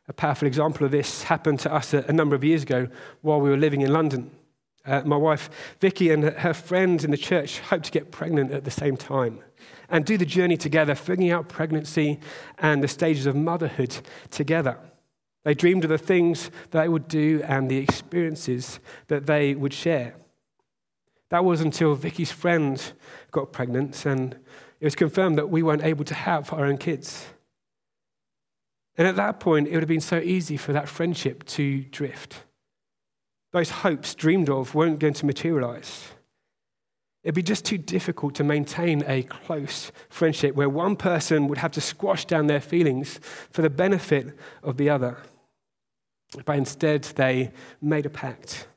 A 0.08 0.13
powerful 0.13 0.48
example 0.48 0.86
of 0.86 0.94
this 0.94 1.24
happened 1.24 1.60
to 1.60 1.74
us 1.74 1.94
a, 1.94 2.13
number 2.13 2.38
of 2.38 2.46
years 2.46 2.63
ago 2.63 2.88
while 3.20 3.42
we 3.42 3.50
were 3.50 3.58
living 3.58 3.82
in 3.82 3.92
London. 3.92 4.32
Uh, 4.86 5.02
my 5.06 5.16
wife, 5.16 5.50
Vicky, 5.80 6.10
and 6.10 6.24
her 6.24 6.54
friends 6.54 7.04
in 7.04 7.12
the 7.12 7.18
church 7.18 7.60
hoped 7.60 7.86
to 7.86 7.92
get 7.92 8.12
pregnant 8.12 8.52
at 8.52 8.64
the 8.64 8.72
same 8.72 8.98
time 8.98 9.40
and 9.90 10.06
do 10.06 10.18
the 10.18 10.26
journey 10.26 10.58
together, 10.58 10.96
figuring 10.96 11.32
out 11.32 11.50
pregnancy 11.50 12.20
and 12.58 12.84
the 12.84 12.88
stages 12.88 13.26
of 13.26 13.36
motherhood 13.36 13.96
together. 14.32 14.78
They 15.44 15.54
dreamed 15.54 15.84
of 15.84 15.90
the 15.90 15.98
things 15.98 16.50
they 16.72 16.88
would 16.88 17.08
do 17.08 17.42
and 17.46 17.70
the 17.70 17.78
experiences 17.78 18.80
that 19.08 19.26
they 19.26 19.54
would 19.54 19.74
share. 19.74 20.16
That 21.30 21.46
was 21.46 21.62
until 21.62 21.96
Vicky's 21.96 22.32
friend 22.32 22.82
got 23.32 23.52
pregnant 23.52 24.06
and 24.06 24.36
it 24.80 24.86
was 24.86 24.96
confirmed 24.96 25.38
that 25.38 25.50
we 25.50 25.62
weren't 25.62 25.84
able 25.84 26.06
to 26.06 26.14
have 26.14 26.52
our 26.54 26.66
own 26.66 26.78
kids. 26.78 27.28
And 28.98 29.08
at 29.08 29.16
that 29.16 29.40
point, 29.40 29.68
it 29.68 29.74
would 29.74 29.84
have 29.84 29.88
been 29.88 30.02
so 30.02 30.18
easy 30.18 30.58
for 30.58 30.74
that 30.74 30.90
friendship 30.90 31.46
to 31.46 31.82
drift 31.84 32.44
those 33.51 33.70
hopes 33.70 34.15
dreamed 34.15 34.50
of 34.50 34.74
weren't 34.74 35.00
going 35.00 35.13
to 35.15 35.25
materialize. 35.25 36.05
It'd 37.24 37.36
be 37.36 37.43
just 37.43 37.65
too 37.65 37.77
difficult 37.77 38.34
to 38.36 38.43
maintain 38.43 39.03
a 39.05 39.24
close 39.24 39.91
friendship 40.10 40.55
where 40.55 40.70
one 40.70 40.96
person 40.96 41.48
would 41.48 41.60
have 41.60 41.72
to 41.74 41.81
squash 41.81 42.25
down 42.25 42.48
their 42.48 42.62
feelings 42.62 43.20
for 43.51 43.62
the 43.62 43.70
benefit 43.70 44.36
of 44.63 44.77
the 44.77 44.89
other. 44.89 45.17
But 46.46 46.58
instead, 46.58 47.03
they 47.03 47.51
made 47.81 48.05
a 48.05 48.10
pact. 48.10 48.67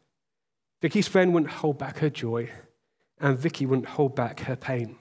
Vicky's 0.83 1.09
friend 1.09 1.33
wouldn't 1.33 1.53
hold 1.53 1.79
back 1.79 1.99
her 1.99 2.11
joy, 2.11 2.51
and 3.19 3.39
Vicky 3.39 3.65
wouldn't 3.65 3.89
hold 3.89 4.15
back 4.15 4.41
her 4.41 4.57
pain. 4.57 4.97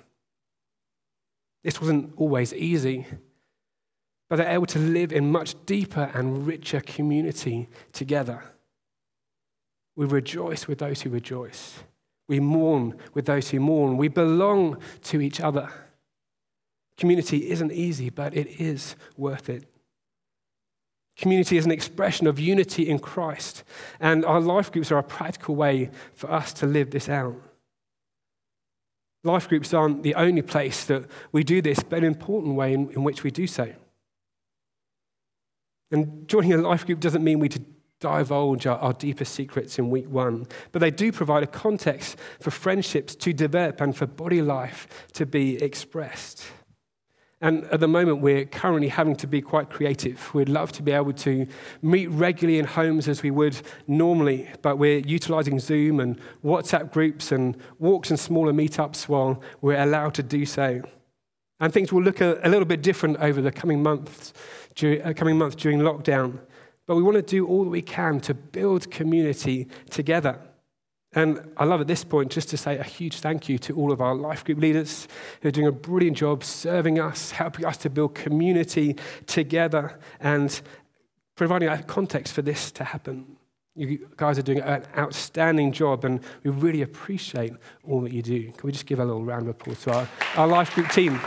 This 1.63 1.81
wasn't 1.81 2.13
always 2.15 2.53
easy, 2.53 3.05
but 4.29 4.37
they're 4.37 4.53
able 4.53 4.67
to 4.67 4.79
live 4.79 5.11
in 5.11 5.31
much 5.31 5.55
deeper 5.65 6.09
and 6.13 6.47
richer 6.47 6.79
community 6.79 7.67
together. 7.91 8.52
We 9.95 10.05
rejoice 10.05 10.67
with 10.67 10.79
those 10.79 11.01
who 11.01 11.09
rejoice. 11.09 11.83
We 12.27 12.39
mourn 12.39 12.97
with 13.13 13.25
those 13.25 13.49
who 13.49 13.59
mourn. 13.59 13.97
We 13.97 14.07
belong 14.07 14.77
to 15.03 15.21
each 15.21 15.39
other. 15.39 15.69
Community 16.97 17.49
isn't 17.49 17.71
easy, 17.71 18.09
but 18.09 18.35
it 18.35 18.59
is 18.59 18.95
worth 19.17 19.49
it. 19.49 19.65
Community 21.17 21.57
is 21.57 21.65
an 21.65 21.71
expression 21.71 22.25
of 22.25 22.39
unity 22.39 22.89
in 22.89 22.97
Christ, 22.97 23.63
and 23.99 24.25
our 24.25 24.41
life 24.41 24.71
groups 24.71 24.91
are 24.91 24.97
a 24.97 25.03
practical 25.03 25.55
way 25.55 25.91
for 26.15 26.31
us 26.31 26.53
to 26.53 26.65
live 26.65 26.89
this 26.89 27.07
out. 27.07 27.35
Life 29.23 29.47
groups 29.47 29.73
aren't 29.73 30.03
the 30.03 30.15
only 30.15 30.41
place 30.41 30.85
that 30.85 31.05
we 31.31 31.43
do 31.43 31.61
this, 31.61 31.79
but 31.81 31.99
an 31.99 32.05
important 32.05 32.55
way 32.55 32.73
in, 32.73 32.89
in 32.91 33.03
which 33.03 33.23
we 33.23 33.31
do 33.31 33.45
so. 33.45 33.71
And 35.91 36.27
joining 36.27 36.53
a 36.53 36.57
life 36.57 36.85
group 36.85 36.99
doesn't 36.99 37.23
mean 37.23 37.39
we 37.39 37.49
divulge 38.03 38.67
our, 38.67 38.77
our 38.79 38.95
secrets 39.23 39.79
in 39.79 39.89
week 39.89 40.09
one, 40.09 40.45
but 40.73 40.79
they 40.79 40.91
do 40.91 41.11
provide 41.11 41.41
a 41.41 41.47
context 41.47 42.17
for 42.41 42.51
friendships 42.51 43.15
to 43.15 43.31
develop 43.31 43.79
and 43.79 43.95
for 43.95 44.05
body 44.05 44.41
life 44.41 45.07
to 45.13 45.25
be 45.25 45.55
expressed. 45.63 46.43
And 47.39 47.65
at 47.65 47.79
the 47.79 47.87
moment, 47.87 48.21
we're 48.21 48.45
currently 48.45 48.87
having 48.87 49.15
to 49.17 49.27
be 49.27 49.41
quite 49.41 49.69
creative. 49.69 50.33
We'd 50.33 50.47
love 50.47 50.71
to 50.73 50.81
be 50.81 50.91
able 50.91 51.13
to 51.13 51.45
meet 51.81 52.07
regularly 52.07 52.59
in 52.59 52.65
homes 52.65 53.07
as 53.07 53.21
we 53.23 53.31
would 53.31 53.57
normally, 53.87 54.49
but 54.61 54.77
we're 54.77 54.99
utilizing 54.99 55.59
Zoom 55.59 55.99
and 55.99 56.19
WhatsApp 56.43 56.91
groups 56.91 57.31
and 57.31 57.57
walks 57.79 58.09
and 58.11 58.19
smaller 58.19 58.53
meetups 58.53 59.09
while 59.09 59.41
we're 59.61 59.81
allowed 59.81 60.13
to 60.15 60.23
do 60.23 60.45
so. 60.45 60.81
And 61.59 61.73
things 61.73 61.91
will 61.93 62.03
look 62.03 62.21
a, 62.21 62.39
a 62.43 62.49
little 62.49 62.65
bit 62.65 62.81
different 62.81 63.17
over 63.17 63.41
the 63.41 63.51
coming 63.51 63.83
months, 63.83 64.33
uh, 64.81 65.13
coming 65.13 65.37
months 65.37 65.55
during 65.55 65.79
lockdown. 65.79 66.39
But 66.85 66.95
we 66.95 67.03
want 67.03 67.15
to 67.15 67.21
do 67.21 67.47
all 67.47 67.63
that 67.63 67.69
we 67.69 67.81
can 67.81 68.19
to 68.21 68.33
build 68.33 68.91
community 68.91 69.67
together. 69.89 70.39
And 71.15 71.51
I 71.57 71.65
love 71.65 71.79
at 71.79 71.87
this 71.87 72.03
point 72.03 72.31
just 72.31 72.49
to 72.49 72.57
say 72.57 72.77
a 72.77 72.83
huge 72.83 73.19
thank 73.19 73.47
you 73.47 73.57
to 73.59 73.75
all 73.75 73.91
of 73.91 74.01
our 74.01 74.15
life 74.15 74.43
group 74.43 74.57
leaders 74.57 75.07
who 75.41 75.49
are 75.49 75.51
doing 75.51 75.67
a 75.67 75.71
brilliant 75.71 76.17
job 76.17 76.43
serving 76.43 76.99
us, 76.99 77.31
helping 77.31 77.65
us 77.65 77.77
to 77.77 77.89
build 77.89 78.15
community 78.15 78.95
together, 79.27 79.99
and 80.19 80.61
providing 81.35 81.69
a 81.69 81.81
context 81.83 82.33
for 82.33 82.41
this 82.41 82.71
to 82.71 82.83
happen. 82.83 83.37
You 83.75 84.07
guys 84.17 84.37
are 84.37 84.43
doing 84.43 84.59
an 84.59 84.83
outstanding 84.97 85.71
job, 85.71 86.05
and 86.05 86.19
we 86.43 86.51
really 86.51 86.81
appreciate 86.81 87.53
all 87.83 88.01
that 88.01 88.11
you 88.11 88.21
do. 88.21 88.51
Can 88.51 88.61
we 88.63 88.71
just 88.71 88.85
give 88.85 88.99
a 88.99 89.05
little 89.05 89.23
round 89.23 89.43
of 89.43 89.49
applause 89.49 89.81
to 89.83 89.93
our, 89.93 90.09
our 90.35 90.47
life 90.47 90.73
group 90.75 90.89
team? 90.89 91.19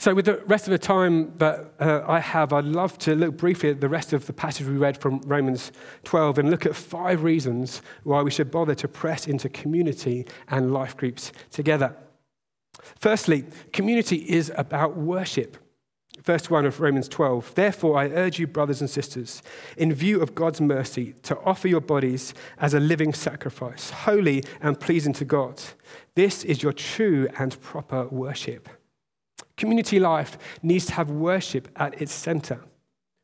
So, 0.00 0.14
with 0.14 0.24
the 0.24 0.38
rest 0.46 0.66
of 0.66 0.70
the 0.70 0.78
time 0.78 1.36
that 1.36 1.74
uh, 1.78 2.02
I 2.08 2.20
have, 2.20 2.54
I'd 2.54 2.64
love 2.64 2.96
to 3.00 3.14
look 3.14 3.36
briefly 3.36 3.68
at 3.68 3.82
the 3.82 3.88
rest 3.90 4.14
of 4.14 4.24
the 4.24 4.32
passage 4.32 4.66
we 4.66 4.78
read 4.78 4.96
from 4.96 5.20
Romans 5.26 5.72
12 6.04 6.38
and 6.38 6.50
look 6.50 6.64
at 6.64 6.74
five 6.74 7.22
reasons 7.22 7.82
why 8.04 8.22
we 8.22 8.30
should 8.30 8.50
bother 8.50 8.74
to 8.76 8.88
press 8.88 9.28
into 9.28 9.50
community 9.50 10.26
and 10.48 10.72
life 10.72 10.96
groups 10.96 11.32
together. 11.50 11.94
Firstly, 12.98 13.44
community 13.74 14.24
is 14.26 14.50
about 14.56 14.96
worship. 14.96 15.58
Verse 16.22 16.48
1 16.48 16.64
of 16.64 16.80
Romans 16.80 17.06
12. 17.06 17.54
Therefore, 17.54 17.98
I 17.98 18.06
urge 18.06 18.38
you, 18.38 18.46
brothers 18.46 18.80
and 18.80 18.88
sisters, 18.88 19.42
in 19.76 19.92
view 19.92 20.22
of 20.22 20.34
God's 20.34 20.62
mercy, 20.62 21.12
to 21.24 21.38
offer 21.40 21.68
your 21.68 21.82
bodies 21.82 22.32
as 22.56 22.72
a 22.72 22.80
living 22.80 23.12
sacrifice, 23.12 23.90
holy 23.90 24.44
and 24.62 24.80
pleasing 24.80 25.12
to 25.12 25.26
God. 25.26 25.60
This 26.14 26.42
is 26.42 26.62
your 26.62 26.72
true 26.72 27.28
and 27.38 27.60
proper 27.60 28.08
worship. 28.08 28.79
Community 29.60 30.00
life 30.00 30.38
needs 30.62 30.86
to 30.86 30.94
have 30.94 31.10
worship 31.10 31.68
at 31.76 32.00
its 32.00 32.14
center. 32.14 32.64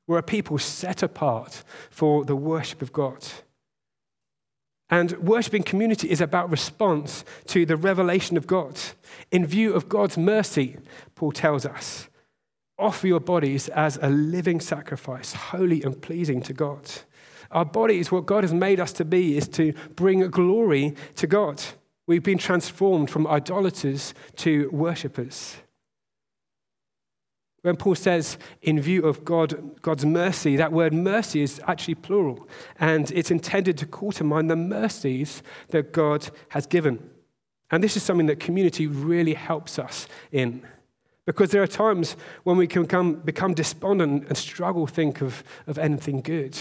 We're 0.06 0.18
a 0.18 0.22
people 0.22 0.58
set 0.58 1.02
apart 1.02 1.64
for 1.88 2.26
the 2.26 2.36
worship 2.36 2.82
of 2.82 2.92
God. 2.92 3.26
And 4.90 5.12
worshiping 5.12 5.62
community 5.62 6.10
is 6.10 6.20
about 6.20 6.50
response 6.50 7.24
to 7.46 7.64
the 7.64 7.78
revelation 7.78 8.36
of 8.36 8.46
God. 8.46 8.78
In 9.30 9.46
view 9.46 9.72
of 9.72 9.88
God's 9.88 10.18
mercy, 10.18 10.76
Paul 11.14 11.32
tells 11.32 11.64
us, 11.64 12.10
offer 12.78 13.06
your 13.06 13.20
bodies 13.20 13.70
as 13.70 13.98
a 14.02 14.10
living 14.10 14.60
sacrifice, 14.60 15.32
holy 15.32 15.82
and 15.82 16.02
pleasing 16.02 16.42
to 16.42 16.52
God. 16.52 16.82
Our 17.50 17.64
bodies, 17.64 18.12
what 18.12 18.26
God 18.26 18.44
has 18.44 18.52
made 18.52 18.78
us 18.78 18.92
to 18.92 19.06
be, 19.06 19.38
is 19.38 19.48
to 19.48 19.72
bring 19.94 20.20
glory 20.28 20.96
to 21.14 21.26
God. 21.26 21.62
We've 22.06 22.22
been 22.22 22.36
transformed 22.36 23.08
from 23.08 23.26
idolaters 23.26 24.12
to 24.36 24.68
worshippers. 24.70 25.56
When 27.66 27.74
Paul 27.74 27.96
says, 27.96 28.38
in 28.62 28.80
view 28.80 29.04
of 29.06 29.24
God, 29.24 29.82
God's 29.82 30.06
mercy, 30.06 30.54
that 30.54 30.70
word 30.70 30.94
mercy 30.94 31.42
is 31.42 31.60
actually 31.66 31.96
plural, 31.96 32.48
and 32.78 33.10
it's 33.10 33.32
intended 33.32 33.76
to 33.78 33.86
call 33.86 34.12
to 34.12 34.22
mind 34.22 34.48
the 34.48 34.54
mercies 34.54 35.42
that 35.70 35.92
God 35.92 36.28
has 36.50 36.64
given. 36.64 37.10
And 37.72 37.82
this 37.82 37.96
is 37.96 38.04
something 38.04 38.26
that 38.26 38.38
community 38.38 38.86
really 38.86 39.34
helps 39.34 39.80
us 39.80 40.06
in. 40.30 40.62
Because 41.24 41.50
there 41.50 41.60
are 41.60 41.66
times 41.66 42.14
when 42.44 42.56
we 42.56 42.68
can 42.68 42.82
become, 42.82 43.14
become 43.14 43.52
despondent 43.52 44.28
and 44.28 44.38
struggle 44.38 44.86
think 44.86 45.20
of, 45.20 45.42
of 45.66 45.76
anything 45.76 46.20
good. 46.20 46.56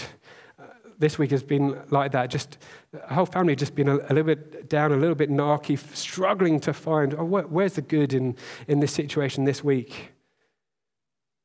Uh, 0.58 0.64
this 0.98 1.18
week 1.18 1.30
has 1.30 1.44
been 1.44 1.80
like 1.90 2.10
that. 2.10 2.30
Just 2.30 2.58
the 2.90 3.14
whole 3.14 3.26
family 3.26 3.54
just 3.54 3.76
been 3.76 3.88
a, 3.88 3.98
a, 3.98 4.10
little 4.10 4.24
bit 4.24 4.68
down, 4.68 4.90
a 4.90 4.96
little 4.96 5.14
bit 5.14 5.30
narky, 5.30 5.78
struggling 5.94 6.58
to 6.58 6.72
find 6.72 7.14
oh, 7.14 7.22
where, 7.22 7.46
where's 7.46 7.74
the 7.74 7.82
good 7.82 8.12
in, 8.12 8.34
in 8.66 8.80
this 8.80 8.92
situation 8.92 9.44
this 9.44 9.62
week. 9.62 10.10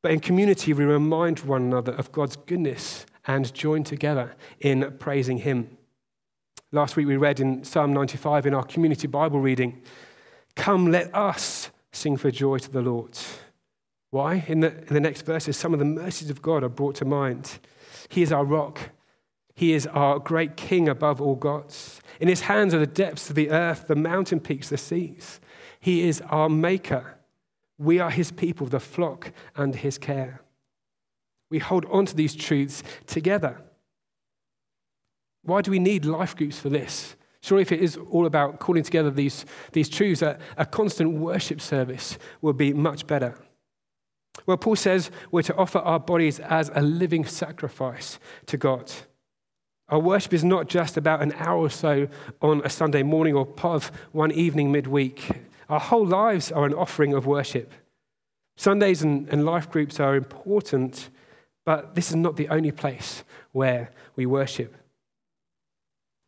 But 0.01 0.12
in 0.12 0.20
community, 0.20 0.74
we 0.74 0.84
remind 0.84 1.39
one 1.41 1.63
another 1.63 1.93
of 1.93 2.12
God's 2.12 2.36
goodness 2.36 3.05
and 3.27 3.53
join 3.53 3.84
together 3.84 4.36
in 4.60 4.96
praising 5.00 5.38
Him. 5.39 5.77
Last 6.72 6.96
week, 6.96 7.08
we 7.08 7.17
read 7.17 7.39
in 7.39 7.63
Psalm 7.63 7.93
95 7.93 8.48
in 8.48 8.53
our 8.53 8.63
community 8.63 9.08
Bible 9.08 9.39
reading 9.39 9.81
Come, 10.55 10.91
let 10.91 11.13
us 11.15 11.70
sing 11.91 12.17
for 12.17 12.31
joy 12.31 12.58
to 12.58 12.72
the 12.72 12.81
Lord. 12.81 13.17
Why? 14.10 14.43
In 14.48 14.60
the, 14.60 14.77
in 14.77 14.93
the 14.93 15.00
next 15.00 15.22
verses, 15.22 15.55
some 15.55 15.74
of 15.74 15.79
the 15.79 15.86
mercies 15.86 16.29
of 16.29 16.41
God 16.41 16.63
are 16.63 16.70
brought 16.70 16.96
to 16.96 17.05
mind. 17.05 17.60
He 18.10 18.22
is 18.22 18.31
our 18.31 18.43
rock. 18.43 18.89
He 19.55 19.74
is 19.74 19.88
our 19.88 20.20
great 20.20 20.58
king 20.58 20.89
above 20.89 21.22
all 21.22 21.36
gods. 21.36 22.01
In 22.20 22.27
his 22.27 22.41
hands 22.41 22.74
are 22.74 22.79
the 22.79 22.88
depths 22.88 23.29
of 23.29 23.36
the 23.36 23.51
earth, 23.51 23.88
the 23.88 23.96
mountain 23.96 24.39
peaks, 24.39 24.70
the 24.70 24.77
seas. 24.77 25.39
He 25.79 26.08
is 26.08 26.22
our 26.22 26.50
maker. 26.50 27.17
We 27.82 27.98
are 28.00 28.12
his 28.12 28.32
people, 28.32 28.68
the 28.68 28.80
flock 28.80 29.32
under 29.56 29.78
his 29.78 29.98
care. 29.98 30.42
We 31.50 31.58
hold 31.58 31.86
on 31.86 32.06
to 32.06 32.16
these 32.16 32.36
truths 32.36 32.84
together. 33.08 33.60
Why 35.42 35.64
do 35.64 35.72
we 35.72 35.80
need 35.80 36.06
life 36.06 36.36
groups 36.36 36.60
for 36.60 36.70
this? 36.70 37.16
Surely, 37.42 37.64
if 37.64 37.72
it 37.72 37.82
is 37.82 37.98
all 37.98 38.28
about 38.28 38.60
calling 38.60 38.84
together 38.84 39.10
these, 39.10 39.46
these 39.72 39.90
truths, 39.90 40.22
a, 40.22 40.38
a 40.58 40.66
constant 40.66 41.14
worship 41.18 41.60
service 41.60 42.20
will 42.40 42.54
be 42.54 42.72
much 42.72 43.08
better. 43.08 43.36
Well, 44.46 44.58
Paul 44.58 44.76
says 44.76 45.10
we're 45.32 45.42
to 45.42 45.56
offer 45.56 45.80
our 45.80 46.00
bodies 46.00 46.40
as 46.40 46.70
a 46.76 46.82
living 46.82 47.26
sacrifice 47.26 48.20
to 48.46 48.58
God. 48.58 48.92
Our 49.90 50.00
worship 50.00 50.34
is 50.36 50.44
not 50.44 50.70
just 50.70 50.98
about 50.98 51.24
an 51.24 51.34
hour 51.36 51.58
or 51.58 51.70
so 51.72 52.08
on 52.44 52.62
a 52.64 52.70
Sunday 52.70 53.02
morning 53.02 53.34
or 53.34 53.46
part 53.46 53.76
of 53.76 53.92
one 54.12 54.32
evening 54.32 54.72
midweek. 54.72 55.32
Our 55.72 55.80
whole 55.80 56.06
lives 56.06 56.51
are 56.51 56.66
an 56.66 56.74
offering 56.74 57.13
of 57.13 57.25
worship. 57.25 57.72
Sundays 58.58 59.04
and, 59.04 59.30
and 59.30 59.45
life 59.45 59.72
groups 59.72 60.02
are 60.02 60.17
important, 60.17 61.10
but 61.63 61.95
this 61.95 62.10
is 62.10 62.17
not 62.17 62.36
the 62.36 62.50
only 62.50 62.72
place 62.72 63.24
where 63.54 63.89
we 64.17 64.26
worship. 64.26 64.76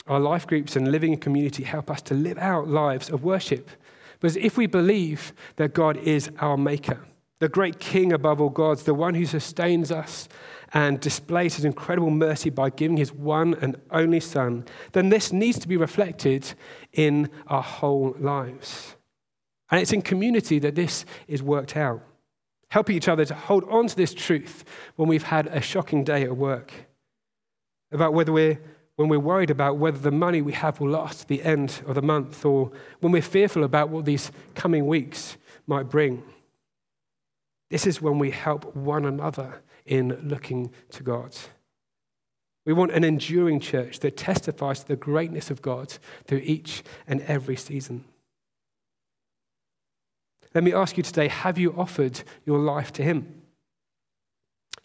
Our 0.07 0.21
life 0.21 0.47
groups 0.47 0.77
and 0.77 0.89
living 0.89 1.11
in 1.11 1.19
community 1.19 1.63
help 1.63 1.91
us 1.91 2.01
to 2.03 2.13
live 2.13 2.37
out 2.37 2.69
lives 2.69 3.09
of 3.09 3.25
worship. 3.25 3.69
Because 4.13 4.37
if 4.37 4.55
we 4.55 4.65
believe 4.65 5.33
that 5.57 5.73
God 5.73 5.97
is 5.97 6.31
our 6.39 6.55
maker, 6.55 7.05
the 7.39 7.49
great 7.49 7.79
king 7.79 8.13
above 8.13 8.39
all 8.39 8.49
gods, 8.49 8.83
the 8.83 8.93
one 8.93 9.13
who 9.13 9.25
sustains 9.25 9.91
us 9.91 10.29
and 10.73 11.01
displays 11.01 11.55
his 11.55 11.65
incredible 11.65 12.11
mercy 12.11 12.49
by 12.49 12.69
giving 12.69 12.95
his 12.95 13.11
one 13.11 13.55
and 13.55 13.75
only 13.91 14.21
Son, 14.21 14.63
then 14.93 15.09
this 15.09 15.33
needs 15.33 15.59
to 15.59 15.67
be 15.67 15.75
reflected 15.75 16.53
in 16.93 17.29
our 17.47 17.61
whole 17.61 18.15
lives. 18.17 18.95
And 19.73 19.81
it's 19.81 19.91
in 19.91 20.03
community 20.03 20.59
that 20.59 20.75
this 20.75 21.03
is 21.27 21.41
worked 21.41 21.75
out. 21.75 21.99
Helping 22.69 22.95
each 22.95 23.07
other 23.07 23.25
to 23.25 23.33
hold 23.33 23.67
on 23.71 23.87
to 23.87 23.95
this 23.95 24.13
truth 24.13 24.63
when 24.97 25.09
we've 25.09 25.23
had 25.23 25.47
a 25.47 25.61
shocking 25.61 26.03
day 26.03 26.21
at 26.21 26.37
work. 26.37 26.71
About 27.91 28.13
whether 28.13 28.31
we're, 28.31 28.61
when 28.97 29.09
we're 29.09 29.17
worried 29.17 29.49
about 29.49 29.77
whether 29.77 29.97
the 29.97 30.11
money 30.11 30.43
we 30.43 30.53
have 30.53 30.79
will 30.79 30.91
last 30.91 31.21
at 31.21 31.27
the 31.27 31.41
end 31.41 31.81
of 31.87 31.95
the 31.95 32.03
month, 32.03 32.45
or 32.45 32.71
when 32.99 33.11
we're 33.11 33.23
fearful 33.23 33.63
about 33.63 33.89
what 33.89 34.05
these 34.05 34.31
coming 34.53 34.85
weeks 34.85 35.37
might 35.65 35.89
bring. 35.89 36.21
This 37.71 37.87
is 37.87 37.99
when 37.99 38.19
we 38.19 38.29
help 38.29 38.75
one 38.75 39.05
another 39.05 39.63
in 39.87 40.09
looking 40.29 40.69
to 40.91 41.01
God. 41.01 41.35
We 42.63 42.73
want 42.73 42.91
an 42.91 43.03
enduring 43.03 43.59
church 43.59 44.01
that 44.01 44.17
testifies 44.17 44.81
to 44.81 44.89
the 44.89 44.95
greatness 44.97 45.49
of 45.49 45.63
God 45.63 45.97
through 46.27 46.43
each 46.43 46.83
and 47.07 47.21
every 47.21 47.55
season. 47.55 48.05
Let 50.53 50.63
me 50.63 50.73
ask 50.73 50.97
you 50.97 51.03
today 51.03 51.27
have 51.27 51.57
you 51.57 51.73
offered 51.77 52.21
your 52.45 52.59
life 52.59 52.93
to 52.93 53.03
Him? 53.03 53.41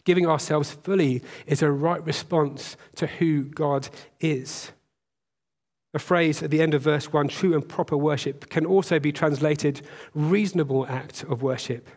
Giving 0.03 0.25
ourselves 0.25 0.71
fully 0.71 1.21
is 1.45 1.61
a 1.61 1.71
right 1.71 2.03
response 2.03 2.77
to 2.95 3.05
who 3.07 3.43
God 3.43 3.89
is. 4.19 4.71
A 5.93 5.99
phrase 5.99 6.41
at 6.43 6.51
the 6.51 6.61
end 6.61 6.73
of 6.73 6.83
verse 6.83 7.11
1, 7.11 7.27
true 7.29 7.53
and 7.53 7.67
proper 7.67 7.97
worship, 7.97 8.49
can 8.49 8.65
also 8.65 8.99
be 8.99 9.11
translated 9.11 9.81
reasonable 10.13 10.85
act 10.87 11.23
of 11.23 11.41
worship. 11.41 11.89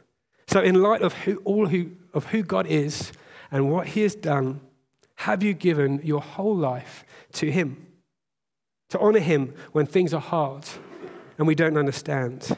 So, 0.47 0.61
in 0.61 0.83
light 0.83 1.03
of 1.03 1.13
who, 1.13 1.37
all 1.45 1.67
who, 1.67 1.93
of 2.13 2.27
who 2.27 2.43
God 2.43 2.67
is 2.67 3.13
and 3.51 3.71
what 3.71 3.89
He 3.89 4.03
has 4.03 4.15
done, 4.15 4.61
have 5.17 5.43
you 5.43 5.55
given 5.55 6.01
your 6.03 6.21
whole 6.21 6.57
life 6.57 7.05
to 7.35 7.51
Him? 7.51 7.87
To 8.91 8.99
honor 8.99 9.21
Him 9.21 9.55
when 9.73 9.87
things 9.87 10.13
are 10.13 10.21
hard 10.21 10.65
and 11.39 11.47
we 11.47 11.55
don't 11.55 11.79
understand 11.79 12.57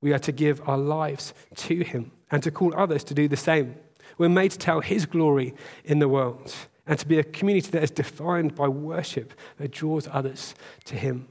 we 0.00 0.12
are 0.12 0.18
to 0.20 0.32
give 0.32 0.66
our 0.68 0.78
lives 0.78 1.34
to 1.56 1.82
Him 1.82 2.12
and 2.30 2.42
to 2.42 2.50
call 2.50 2.74
others 2.76 3.04
to 3.04 3.14
do 3.14 3.28
the 3.28 3.36
same. 3.36 3.74
We're 4.16 4.28
made 4.28 4.52
to 4.52 4.58
tell 4.58 4.80
His 4.80 5.06
glory 5.06 5.54
in 5.84 5.98
the 5.98 6.08
world 6.08 6.54
and 6.86 6.98
to 6.98 7.06
be 7.06 7.18
a 7.18 7.24
community 7.24 7.70
that 7.70 7.82
is 7.82 7.90
defined 7.90 8.54
by 8.54 8.68
worship 8.68 9.32
that 9.58 9.70
draws 9.70 10.08
others 10.10 10.54
to 10.84 10.96
Him. 10.96 11.28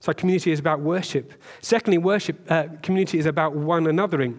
So, 0.00 0.12
community 0.14 0.50
is 0.50 0.58
about 0.58 0.80
worship. 0.80 1.32
Secondly, 1.60 1.98
worship 1.98 2.50
uh, 2.50 2.68
community 2.82 3.18
is 3.18 3.26
about 3.26 3.54
one 3.54 3.84
anothering. 3.84 4.38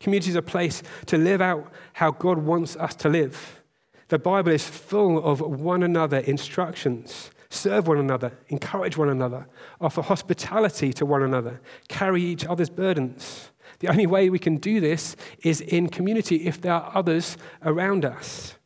Community 0.00 0.30
is 0.30 0.36
a 0.36 0.42
place 0.42 0.82
to 1.06 1.18
live 1.18 1.42
out 1.42 1.70
how 1.92 2.10
God 2.10 2.38
wants 2.38 2.76
us 2.76 2.94
to 2.96 3.08
live. 3.08 3.62
The 4.08 4.18
Bible 4.18 4.52
is 4.52 4.66
full 4.66 5.22
of 5.22 5.40
one 5.40 5.82
another 5.82 6.18
instructions 6.18 7.30
serve 7.50 7.88
one 7.88 7.98
another, 7.98 8.32
encourage 8.48 8.96
one 8.96 9.08
another, 9.08 9.48
offer 9.80 10.02
hospitality 10.02 10.92
to 10.92 11.06
one 11.06 11.22
another, 11.22 11.60
carry 11.88 12.22
each 12.22 12.44
other's 12.44 12.70
burdens. 12.70 13.50
The 13.80 13.88
only 13.88 14.06
way 14.06 14.28
we 14.28 14.38
can 14.38 14.56
do 14.56 14.80
this 14.80 15.16
is 15.42 15.60
in 15.60 15.88
community 15.88 16.46
if 16.46 16.60
there 16.60 16.74
are 16.74 16.92
others 16.94 17.36
around 17.62 18.04
us. 18.04 18.56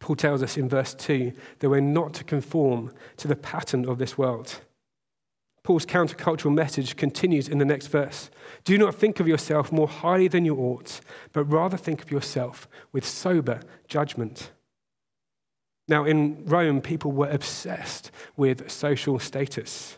Paul 0.00 0.16
tells 0.16 0.42
us 0.42 0.56
in 0.56 0.68
verse 0.68 0.94
2 0.94 1.32
that 1.58 1.68
we're 1.68 1.80
not 1.80 2.14
to 2.14 2.24
conform 2.24 2.92
to 3.16 3.28
the 3.28 3.36
pattern 3.36 3.88
of 3.88 3.98
this 3.98 4.16
world. 4.16 4.60
Paul's 5.62 5.84
countercultural 5.84 6.54
message 6.54 6.96
continues 6.96 7.48
in 7.48 7.58
the 7.58 7.64
next 7.64 7.88
verse. 7.88 8.30
Do 8.64 8.78
not 8.78 8.94
think 8.94 9.20
of 9.20 9.28
yourself 9.28 9.70
more 9.70 9.88
highly 9.88 10.28
than 10.28 10.44
you 10.44 10.56
ought, 10.56 11.00
but 11.32 11.44
rather 11.44 11.76
think 11.76 12.00
of 12.00 12.10
yourself 12.10 12.68
with 12.92 13.04
sober 13.04 13.60
judgment. 13.86 14.52
Now, 15.88 16.04
in 16.04 16.44
Rome, 16.44 16.82
people 16.82 17.12
were 17.12 17.30
obsessed 17.30 18.10
with 18.36 18.70
social 18.70 19.18
status. 19.18 19.96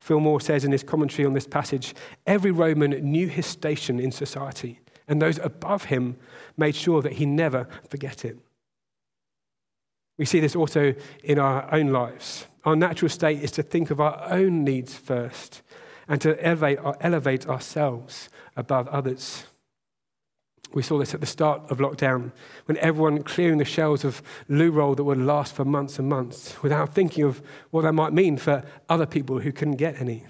Phil 0.00 0.20
Moore 0.20 0.40
says 0.40 0.64
in 0.64 0.72
his 0.72 0.82
commentary 0.82 1.26
on 1.26 1.34
this 1.34 1.46
passage 1.46 1.94
every 2.26 2.50
Roman 2.50 2.90
knew 2.90 3.28
his 3.28 3.46
station 3.46 4.00
in 4.00 4.10
society, 4.10 4.80
and 5.06 5.20
those 5.20 5.38
above 5.38 5.84
him 5.84 6.16
made 6.56 6.74
sure 6.74 7.02
that 7.02 7.12
he 7.12 7.26
never 7.26 7.68
forget 7.88 8.24
it. 8.24 8.38
We 10.18 10.24
see 10.24 10.40
this 10.40 10.56
also 10.56 10.94
in 11.22 11.38
our 11.38 11.72
own 11.72 11.88
lives. 11.88 12.46
Our 12.64 12.76
natural 12.76 13.08
state 13.08 13.42
is 13.42 13.50
to 13.52 13.62
think 13.62 13.90
of 13.90 14.00
our 14.00 14.26
own 14.30 14.64
needs 14.64 14.94
first 14.94 15.62
and 16.08 16.20
to 16.20 16.42
elevate, 16.44 16.78
elevate 17.00 17.46
ourselves 17.46 18.28
above 18.56 18.88
others. 18.88 19.44
We 20.74 20.82
saw 20.82 20.98
this 20.98 21.14
at 21.14 21.20
the 21.20 21.26
start 21.26 21.70
of 21.70 21.78
lockdown 21.78 22.32
when 22.66 22.78
everyone 22.78 23.22
clearing 23.22 23.58
the 23.58 23.64
shelves 23.64 24.04
of 24.04 24.22
loo 24.48 24.70
roll 24.70 24.94
that 24.94 25.04
would 25.04 25.18
last 25.18 25.54
for 25.54 25.64
months 25.64 25.98
and 25.98 26.08
months 26.08 26.62
without 26.62 26.94
thinking 26.94 27.24
of 27.24 27.42
what 27.70 27.82
that 27.82 27.92
might 27.92 28.12
mean 28.12 28.36
for 28.38 28.64
other 28.88 29.06
people 29.06 29.40
who 29.40 29.52
couldn't 29.52 29.76
get 29.76 30.00
any. 30.00 30.24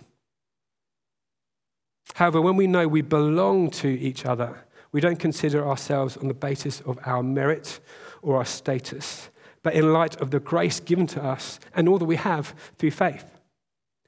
However, 2.15 2.41
when 2.41 2.57
we 2.57 2.67
know 2.67 2.89
we 2.89 3.03
belong 3.03 3.71
to 3.71 3.89
each 3.89 4.27
other, 4.27 4.65
we 4.91 5.01
don't 5.01 5.19
consider 5.19 5.67
ourselves 5.67 6.17
on 6.17 6.29
the 6.29 6.35
basis 6.35 6.81
of 6.83 6.99
our 7.07 7.23
merit 7.23 7.81
or 8.21 8.37
our 8.37 8.45
status, 8.45 9.31
but 9.63 9.75
in 9.75 9.93
light 9.93 10.21
of 10.21 10.31
the 10.31 10.41
grace 10.41 10.81
given 10.81 11.07
to 11.09 11.23
us 11.23 11.59
and 11.75 11.89
all 11.89 11.99
that 11.99 12.05
we 12.05 12.17
have 12.17 12.55
through 12.79 12.91
faith. 12.91 13.32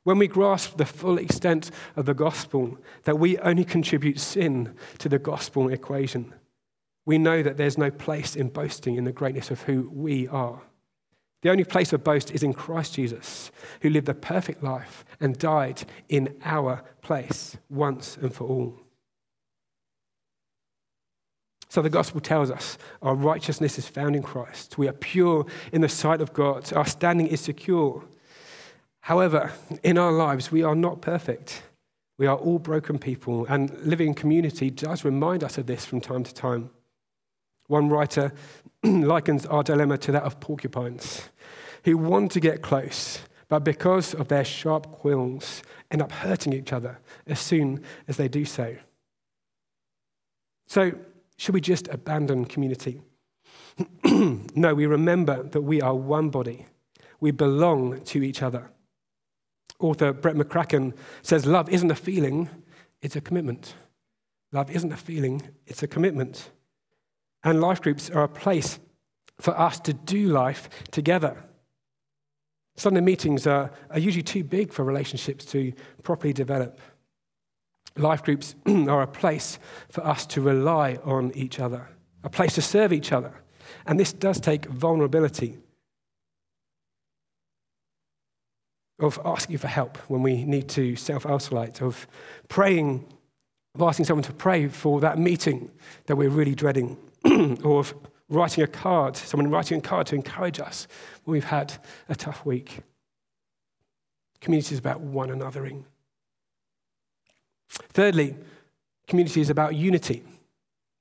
When 0.04 0.18
we 0.18 0.28
grasp 0.28 0.76
the 0.76 0.84
full 0.84 1.18
extent 1.18 1.70
of 1.96 2.06
the 2.06 2.14
gospel, 2.14 2.78
that 3.04 3.18
we 3.18 3.38
only 3.38 3.64
contribute 3.64 4.20
sin 4.20 4.76
to 4.98 5.08
the 5.08 5.18
gospel 5.18 5.68
equation, 5.68 6.34
we 7.06 7.18
know 7.18 7.42
that 7.42 7.56
there's 7.56 7.78
no 7.78 7.90
place 7.90 8.36
in 8.36 8.48
boasting 8.48 8.96
in 8.96 9.04
the 9.04 9.12
greatness 9.12 9.50
of 9.50 9.62
who 9.62 9.90
we 9.92 10.28
are. 10.28 10.62
The 11.42 11.50
only 11.50 11.64
place 11.64 11.92
of 11.92 12.04
boast 12.04 12.30
is 12.30 12.42
in 12.42 12.54
Christ 12.54 12.94
Jesus, 12.94 13.50
who 13.82 13.90
lived 13.90 14.08
a 14.08 14.14
perfect 14.14 14.62
life 14.62 15.04
and 15.20 15.38
died 15.38 15.84
in 16.08 16.34
our 16.42 16.82
place 17.02 17.58
once 17.68 18.16
and 18.16 18.32
for 18.34 18.44
all. 18.44 18.80
So 21.68 21.82
the 21.82 21.90
gospel 21.90 22.20
tells 22.20 22.50
us 22.50 22.78
our 23.02 23.14
righteousness 23.14 23.78
is 23.78 23.88
found 23.88 24.16
in 24.16 24.22
Christ. 24.22 24.78
We 24.78 24.88
are 24.88 24.92
pure 24.92 25.44
in 25.72 25.80
the 25.80 25.88
sight 25.88 26.20
of 26.20 26.32
God. 26.32 26.72
Our 26.72 26.86
standing 26.86 27.26
is 27.26 27.40
secure. 27.40 28.04
However, 29.04 29.52
in 29.82 29.98
our 29.98 30.12
lives, 30.12 30.50
we 30.50 30.62
are 30.62 30.74
not 30.74 31.02
perfect. 31.02 31.62
We 32.16 32.26
are 32.26 32.38
all 32.38 32.58
broken 32.58 32.98
people, 32.98 33.44
and 33.50 33.70
living 33.80 34.08
in 34.08 34.14
community 34.14 34.70
does 34.70 35.04
remind 35.04 35.44
us 35.44 35.58
of 35.58 35.66
this 35.66 35.84
from 35.84 36.00
time 36.00 36.24
to 36.24 36.32
time. 36.32 36.70
One 37.66 37.90
writer 37.90 38.32
likens 38.82 39.44
our 39.44 39.62
dilemma 39.62 39.98
to 39.98 40.12
that 40.12 40.22
of 40.22 40.40
porcupines 40.40 41.28
who 41.84 41.98
want 41.98 42.32
to 42.32 42.40
get 42.40 42.62
close, 42.62 43.18
but 43.48 43.58
because 43.58 44.14
of 44.14 44.28
their 44.28 44.42
sharp 44.42 44.90
quills, 44.90 45.62
end 45.90 46.00
up 46.00 46.10
hurting 46.10 46.54
each 46.54 46.72
other 46.72 46.98
as 47.26 47.38
soon 47.38 47.84
as 48.08 48.16
they 48.16 48.28
do 48.28 48.46
so. 48.46 48.74
So, 50.66 50.92
should 51.36 51.52
we 51.52 51.60
just 51.60 51.88
abandon 51.88 52.46
community? 52.46 53.02
no, 54.02 54.74
we 54.74 54.86
remember 54.86 55.42
that 55.42 55.60
we 55.60 55.82
are 55.82 55.94
one 55.94 56.30
body. 56.30 56.64
We 57.20 57.32
belong 57.32 58.00
to 58.00 58.22
each 58.22 58.40
other. 58.40 58.70
Author 59.80 60.12
Brett 60.12 60.36
McCracken 60.36 60.94
says 61.22 61.46
love 61.46 61.68
isn't 61.68 61.90
a 61.90 61.96
feeling, 61.96 62.48
it's 63.02 63.16
a 63.16 63.20
commitment. 63.20 63.74
Love 64.52 64.70
isn't 64.70 64.92
a 64.92 64.96
feeling, 64.96 65.42
it's 65.66 65.82
a 65.82 65.88
commitment. 65.88 66.50
And 67.42 67.60
life 67.60 67.82
groups 67.82 68.08
are 68.08 68.24
a 68.24 68.28
place 68.28 68.78
for 69.40 69.58
us 69.58 69.80
to 69.80 69.92
do 69.92 70.28
life 70.28 70.68
together. 70.90 71.44
Sunday 72.76 73.00
meetings 73.00 73.46
are, 73.46 73.70
are 73.90 73.98
usually 73.98 74.22
too 74.22 74.44
big 74.44 74.72
for 74.72 74.84
relationships 74.84 75.44
to 75.46 75.72
properly 76.02 76.32
develop. 76.32 76.78
Life 77.96 78.22
groups 78.22 78.54
are 78.66 79.02
a 79.02 79.06
place 79.06 79.58
for 79.88 80.04
us 80.04 80.26
to 80.26 80.40
rely 80.40 80.98
on 81.04 81.32
each 81.34 81.60
other, 81.60 81.88
a 82.22 82.30
place 82.30 82.54
to 82.54 82.62
serve 82.62 82.92
each 82.92 83.12
other. 83.12 83.32
And 83.86 83.98
this 83.98 84.12
does 84.12 84.40
take 84.40 84.66
vulnerability 84.66 85.58
of 88.98 89.20
asking 89.24 89.58
for 89.58 89.68
help 89.68 89.96
when 90.08 90.22
we 90.22 90.44
need 90.44 90.68
to 90.70 90.96
self 90.96 91.26
isolate, 91.26 91.82
of 91.82 92.06
praying, 92.48 93.04
of 93.74 93.82
asking 93.82 94.04
someone 94.04 94.24
to 94.24 94.32
pray 94.32 94.68
for 94.68 95.00
that 95.00 95.18
meeting 95.18 95.70
that 96.06 96.16
we're 96.16 96.30
really 96.30 96.54
dreading, 96.54 96.96
or 97.64 97.80
of 97.80 97.94
writing 98.28 98.64
a 98.64 98.66
card, 98.66 99.16
someone 99.16 99.50
writing 99.50 99.78
a 99.78 99.80
card 99.80 100.06
to 100.08 100.14
encourage 100.14 100.60
us 100.60 100.86
when 101.24 101.32
we've 101.32 101.44
had 101.44 101.74
a 102.08 102.14
tough 102.14 102.44
week. 102.46 102.80
Community 104.40 104.74
is 104.74 104.78
about 104.78 105.00
one 105.00 105.30
anothering. 105.30 105.84
Thirdly, 107.68 108.36
community 109.06 109.40
is 109.40 109.50
about 109.50 109.74
unity. 109.74 110.22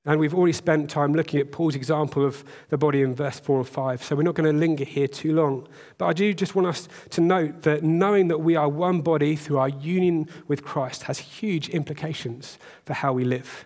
And 0.05 0.19
we've 0.19 0.33
already 0.33 0.53
spent 0.53 0.89
time 0.89 1.13
looking 1.13 1.39
at 1.39 1.53
Paul's 1.53 1.75
example 1.75 2.25
of 2.25 2.43
the 2.67 2.77
body 2.77 3.01
in 3.01 3.15
verse 3.15 3.39
4 3.39 3.59
and 3.59 3.67
5, 3.67 4.03
so 4.03 4.15
we're 4.17 4.23
not 4.23 4.35
going 4.35 4.51
to 4.51 4.57
linger 4.57 4.83
here 4.83 5.07
too 5.07 5.33
long. 5.33 5.65
But 5.97 6.07
I 6.07 6.13
do 6.13 6.33
just 6.33 6.55
want 6.55 6.67
us 6.67 6.89
to 7.11 7.21
note 7.21 7.61
that 7.61 7.83
knowing 7.83 8.27
that 8.27 8.39
we 8.39 8.57
are 8.57 8.67
one 8.67 8.99
body 8.99 9.37
through 9.37 9.59
our 9.59 9.69
union 9.69 10.27
with 10.49 10.63
Christ 10.63 11.03
has 11.03 11.19
huge 11.19 11.69
implications 11.69 12.57
for 12.83 12.93
how 12.93 13.13
we 13.13 13.23
live. 13.23 13.65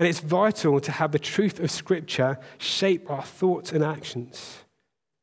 And 0.00 0.08
it's 0.08 0.18
vital 0.18 0.80
to 0.80 0.92
have 0.92 1.12
the 1.12 1.18
truth 1.18 1.60
of 1.60 1.70
Scripture 1.70 2.38
shape 2.58 3.08
our 3.08 3.22
thoughts 3.22 3.70
and 3.70 3.84
actions. 3.84 4.64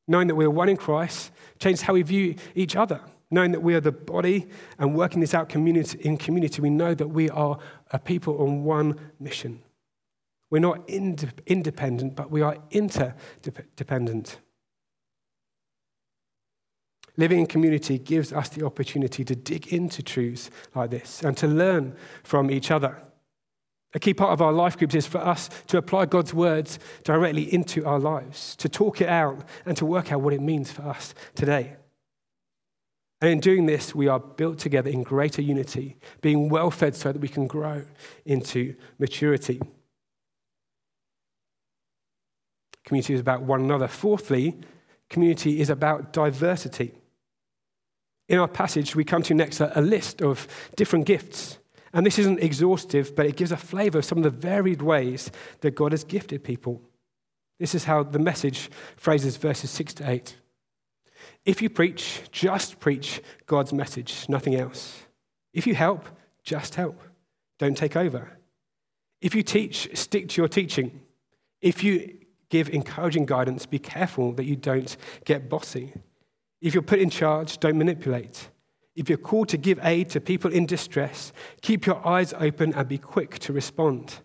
Knowing 0.08 0.28
that 0.28 0.36
we're 0.36 0.50
one 0.50 0.70
in 0.70 0.78
Christ 0.78 1.32
changes 1.60 1.82
how 1.82 1.94
we 1.94 2.02
view 2.02 2.36
each 2.56 2.78
other. 2.78 3.02
Knowing 3.30 3.52
that 3.52 3.62
we 3.62 3.76
are 3.76 3.82
the 3.82 3.92
body 3.92 4.48
and 4.80 4.96
working 4.96 5.20
this 5.20 5.34
out 5.34 5.54
in 5.54 6.18
community, 6.18 6.62
we 6.62 6.70
know 6.70 6.94
that 6.94 7.08
we 7.08 7.30
are 7.30 7.60
a 7.92 8.00
people 8.00 8.42
on 8.42 8.64
one 8.64 8.98
mission. 9.20 9.62
We're 10.54 10.60
not 10.60 10.88
ind- 10.88 11.42
independent, 11.48 12.16
but 12.16 12.30
we 12.30 12.44
are 12.44 12.58
interdependent. 12.70 14.38
Living 17.18 17.40
in 17.40 17.48
community 17.48 17.98
gives 17.98 18.32
us 18.32 18.50
the 18.50 18.64
opportunity 18.64 19.26
to 19.26 19.36
dig 19.36 19.74
into 19.74 20.04
truths 20.04 20.52
like 20.76 20.92
this 20.92 21.24
and 21.24 21.36
to 21.38 21.48
learn 21.48 21.96
from 22.22 22.52
each 22.52 22.70
other. 22.70 23.02
A 23.96 24.00
key 24.00 24.14
part 24.14 24.32
of 24.32 24.44
our 24.44 24.54
life 24.54 24.78
groups 24.78 24.94
is 24.94 25.08
for 25.08 25.18
us 25.18 25.50
to 25.70 25.78
apply 25.78 26.06
God's 26.06 26.36
words 26.36 26.78
directly 27.04 27.52
into 27.52 27.84
our 27.88 27.98
lives, 27.98 28.56
to 28.58 28.70
talk 28.70 29.02
it 29.02 29.10
out 29.10 29.44
and 29.66 29.76
to 29.78 29.88
work 29.88 30.12
out 30.12 30.22
what 30.22 30.36
it 30.36 30.42
means 30.42 30.72
for 30.72 30.84
us 30.84 31.16
today. 31.34 31.78
And 33.22 33.32
in 33.32 33.40
doing 33.40 33.66
this, 33.66 33.96
we 33.96 34.08
are 34.08 34.20
built 34.20 34.60
together 34.60 34.92
in 34.92 35.02
greater 35.02 35.42
unity, 35.42 35.98
being 36.22 36.48
well 36.48 36.70
fed 36.70 36.96
so 36.96 37.12
that 37.12 37.20
we 37.20 37.28
can 37.28 37.48
grow 37.48 37.84
into 38.24 38.76
maturity. 39.00 39.60
Community 42.86 43.14
is 43.14 43.20
about 43.20 43.44
one 43.44 43.62
another. 43.62 43.88
Fourthly, 43.88 44.58
community 45.10 45.62
is 45.62 45.70
about 45.70 46.14
diversity. 46.14 46.94
In 48.30 48.40
our 48.40 48.48
passage, 48.48 48.96
we 48.96 49.04
come 49.04 49.24
to 49.24 49.34
next 49.34 49.60
a, 49.60 49.78
a 49.78 49.82
list 49.82 50.22
of 50.22 50.48
different 50.76 51.06
gifts. 51.06 51.58
And 51.94 52.06
this 52.06 52.18
isn't 52.18 52.40
exhaustive, 52.42 53.16
but 53.16 53.26
it 53.26 53.36
gives 53.36 53.52
a 53.52 53.58
flavor 53.58 54.00
of 54.00 54.06
some 54.06 54.18
of 54.18 54.24
the 54.24 54.30
varied 54.30 54.82
ways 54.82 55.32
that 55.62 55.76
God 55.76 55.92
has 55.92 56.04
gifted 56.04 56.44
people. 56.44 56.82
This 57.60 57.76
is 57.76 57.84
how 57.84 58.04
the 58.04 58.20
message 58.20 58.70
phrases 58.96 59.38
verses 59.38 59.70
6 59.70 59.94
to 59.96 60.10
8. 60.10 60.36
If 61.46 61.62
you 61.62 61.70
preach, 61.70 62.22
just 62.32 62.80
preach 62.80 63.22
God's 63.46 63.74
message, 63.74 64.26
nothing 64.28 64.56
else. 64.56 65.04
If 65.54 65.68
you 65.68 65.76
help, 65.76 66.08
just 66.44 66.76
help. 66.76 67.00
Don't 67.60 67.78
take 67.78 67.96
over. 67.96 68.32
If 69.22 69.36
you 69.36 69.44
teach, 69.44 69.96
stick 69.98 70.30
to 70.30 70.42
your 70.42 70.50
teaching. 70.50 71.02
If 71.62 71.84
you 71.84 72.18
give 72.54 72.70
encouraging 72.70 73.26
guidance, 73.26 73.66
be 73.66 73.80
careful 73.80 74.32
that 74.34 74.46
you 74.46 74.56
don't 74.56 74.96
get 75.26 75.50
bossy. 75.50 75.92
If 76.62 76.76
you're 76.76 76.84
put 76.84 77.00
in 77.00 77.10
charge, 77.10 77.58
don't 77.58 77.80
manipulate. 77.80 78.52
If 78.96 79.10
you're 79.10 79.18
called 79.18 79.50
to 79.50 79.58
give 79.58 79.80
aid 79.82 80.10
to 80.12 80.22
people 80.22 80.54
in 80.54 80.68
distress, 80.68 81.34
keep 81.62 81.88
your 81.88 82.08
eyes 82.08 82.32
open 82.38 82.72
and 82.76 82.88
be 82.88 83.00
quick 83.00 83.40
to 83.40 83.54
respond. 83.54 84.20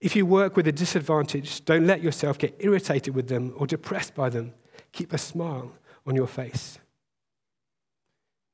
If 0.00 0.14
you 0.14 0.26
work 0.26 0.54
with 0.56 0.68
a 0.68 0.72
disadvantage, 0.72 1.64
don't 1.64 1.88
let 1.88 2.02
yourself 2.02 2.38
get 2.38 2.54
irritated 2.60 3.16
with 3.16 3.26
them 3.26 3.52
or 3.56 3.66
depressed 3.66 4.14
by 4.14 4.28
them. 4.30 4.54
Keep 4.92 5.12
a 5.12 5.18
smile 5.18 5.72
on 6.06 6.14
your 6.14 6.28
face. 6.28 6.78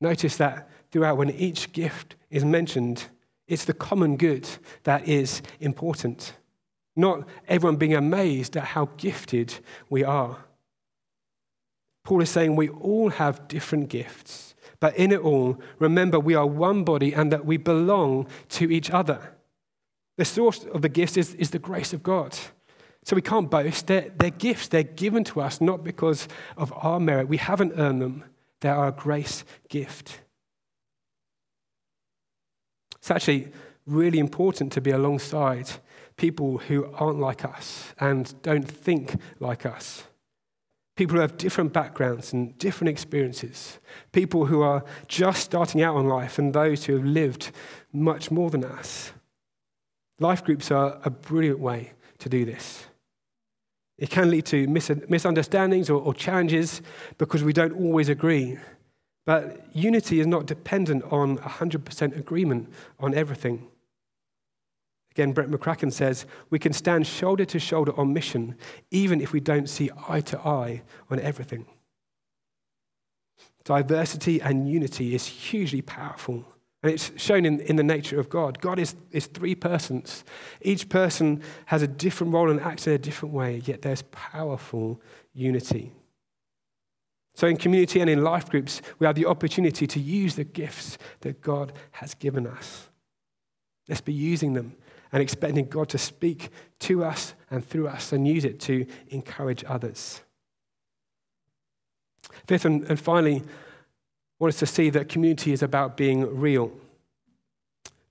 Notice 0.00 0.38
that 0.38 0.70
throughout, 0.90 1.18
when 1.18 1.30
each 1.32 1.70
gift 1.72 2.16
is 2.30 2.46
mentioned, 2.46 3.04
it's 3.46 3.66
the 3.66 3.74
common 3.74 4.16
good 4.16 4.48
that 4.84 5.06
is 5.06 5.42
important 5.60 6.32
not 6.96 7.28
everyone 7.46 7.76
being 7.76 7.94
amazed 7.94 8.56
at 8.56 8.64
how 8.64 8.88
gifted 8.96 9.54
we 9.90 10.02
are. 10.02 10.38
Paul 12.04 12.22
is 12.22 12.30
saying 12.30 12.56
we 12.56 12.68
all 12.68 13.10
have 13.10 13.48
different 13.48 13.88
gifts, 13.88 14.54
but 14.80 14.96
in 14.96 15.12
it 15.12 15.20
all, 15.20 15.60
remember 15.78 16.18
we 16.18 16.34
are 16.34 16.46
one 16.46 16.84
body 16.84 17.12
and 17.12 17.30
that 17.32 17.44
we 17.44 17.56
belong 17.56 18.26
to 18.50 18.70
each 18.70 18.90
other. 18.90 19.34
The 20.16 20.24
source 20.24 20.64
of 20.64 20.82
the 20.82 20.88
gifts 20.88 21.16
is, 21.16 21.34
is 21.34 21.50
the 21.50 21.58
grace 21.58 21.92
of 21.92 22.02
God. 22.02 22.36
So 23.04 23.14
we 23.14 23.22
can't 23.22 23.50
boast. 23.50 23.86
They're, 23.86 24.10
they're 24.16 24.30
gifts. 24.30 24.68
They're 24.68 24.82
given 24.82 25.22
to 25.24 25.40
us 25.40 25.60
not 25.60 25.84
because 25.84 26.26
of 26.56 26.72
our 26.76 26.98
merit. 26.98 27.28
We 27.28 27.36
haven't 27.36 27.74
earned 27.76 28.02
them. 28.02 28.24
They 28.60 28.68
are 28.68 28.88
a 28.88 28.92
grace 28.92 29.44
gift. 29.68 30.20
It's 32.96 33.10
actually 33.10 33.52
really 33.86 34.18
important 34.18 34.72
to 34.72 34.80
be 34.80 34.90
alongside 34.90 35.70
people 36.16 36.58
who 36.58 36.86
aren't 36.94 37.20
like 37.20 37.44
us 37.44 37.94
and 38.00 38.40
don't 38.42 38.68
think 38.68 39.20
like 39.38 39.64
us. 39.64 40.04
People 40.96 41.16
who 41.16 41.20
have 41.20 41.36
different 41.36 41.72
backgrounds 41.72 42.32
and 42.32 42.56
different 42.58 42.88
experiences. 42.88 43.78
People 44.12 44.46
who 44.46 44.62
are 44.62 44.82
just 45.08 45.42
starting 45.44 45.82
out 45.82 45.94
on 45.94 46.08
life 46.08 46.38
and 46.38 46.54
those 46.54 46.84
who 46.84 46.94
have 46.94 47.04
lived 47.04 47.52
much 47.92 48.30
more 48.30 48.50
than 48.50 48.64
us. 48.64 49.12
Life 50.18 50.42
groups 50.42 50.70
are 50.70 50.98
a 51.04 51.10
brilliant 51.10 51.58
way 51.58 51.92
to 52.18 52.28
do 52.30 52.46
this. 52.46 52.86
It 53.98 54.08
can 54.10 54.30
lead 54.30 54.46
to 54.46 54.66
mis- 54.66 54.90
misunderstandings 55.08 55.90
or, 55.90 56.00
or 56.00 56.14
challenges 56.14 56.80
because 57.18 57.44
we 57.44 57.52
don't 57.52 57.72
always 57.72 58.08
agree. 58.08 58.58
But 59.26 59.66
unity 59.74 60.20
is 60.20 60.26
not 60.26 60.46
dependent 60.46 61.04
on 61.12 61.38
100% 61.38 62.16
agreement 62.16 62.72
on 63.00 63.14
everything. 63.14 63.68
Again, 65.16 65.32
Brett 65.32 65.48
McCracken 65.48 65.90
says, 65.90 66.26
we 66.50 66.58
can 66.58 66.74
stand 66.74 67.06
shoulder 67.06 67.46
to 67.46 67.58
shoulder 67.58 67.98
on 67.98 68.12
mission, 68.12 68.54
even 68.90 69.22
if 69.22 69.32
we 69.32 69.40
don't 69.40 69.66
see 69.66 69.88
eye 70.06 70.20
to 70.20 70.38
eye 70.40 70.82
on 71.08 71.18
everything. 71.20 71.64
Diversity 73.64 74.42
and 74.42 74.68
unity 74.68 75.14
is 75.14 75.24
hugely 75.24 75.80
powerful. 75.80 76.44
And 76.82 76.92
it's 76.92 77.12
shown 77.16 77.46
in, 77.46 77.60
in 77.60 77.76
the 77.76 77.82
nature 77.82 78.20
of 78.20 78.28
God. 78.28 78.60
God 78.60 78.78
is, 78.78 78.94
is 79.10 79.24
three 79.24 79.54
persons. 79.54 80.22
Each 80.60 80.86
person 80.86 81.42
has 81.64 81.80
a 81.80 81.88
different 81.88 82.34
role 82.34 82.50
and 82.50 82.60
acts 82.60 82.86
in 82.86 82.92
a 82.92 82.98
different 82.98 83.34
way, 83.34 83.62
yet 83.64 83.80
there's 83.80 84.02
powerful 84.12 85.00
unity. 85.32 85.92
So, 87.34 87.46
in 87.46 87.56
community 87.56 88.00
and 88.00 88.10
in 88.10 88.22
life 88.22 88.50
groups, 88.50 88.82
we 88.98 89.06
have 89.06 89.16
the 89.16 89.24
opportunity 89.24 89.86
to 89.86 89.98
use 89.98 90.34
the 90.34 90.44
gifts 90.44 90.98
that 91.20 91.40
God 91.40 91.72
has 91.92 92.12
given 92.12 92.46
us. 92.46 92.90
Let's 93.88 94.02
be 94.02 94.12
using 94.12 94.52
them 94.52 94.76
and 95.12 95.22
expecting 95.22 95.66
God 95.66 95.88
to 95.90 95.98
speak 95.98 96.50
to 96.80 97.04
us 97.04 97.34
and 97.50 97.64
through 97.64 97.88
us 97.88 98.12
and 98.12 98.26
use 98.26 98.44
it 98.44 98.60
to 98.60 98.86
encourage 99.08 99.64
others. 99.66 100.20
Fifth 102.46 102.64
and, 102.64 102.84
and 102.84 102.98
finally, 102.98 103.36
I 103.36 103.42
want 104.38 104.54
us 104.54 104.58
to 104.60 104.66
see 104.66 104.90
that 104.90 105.08
community 105.08 105.52
is 105.52 105.62
about 105.62 105.96
being 105.96 106.38
real. 106.38 106.70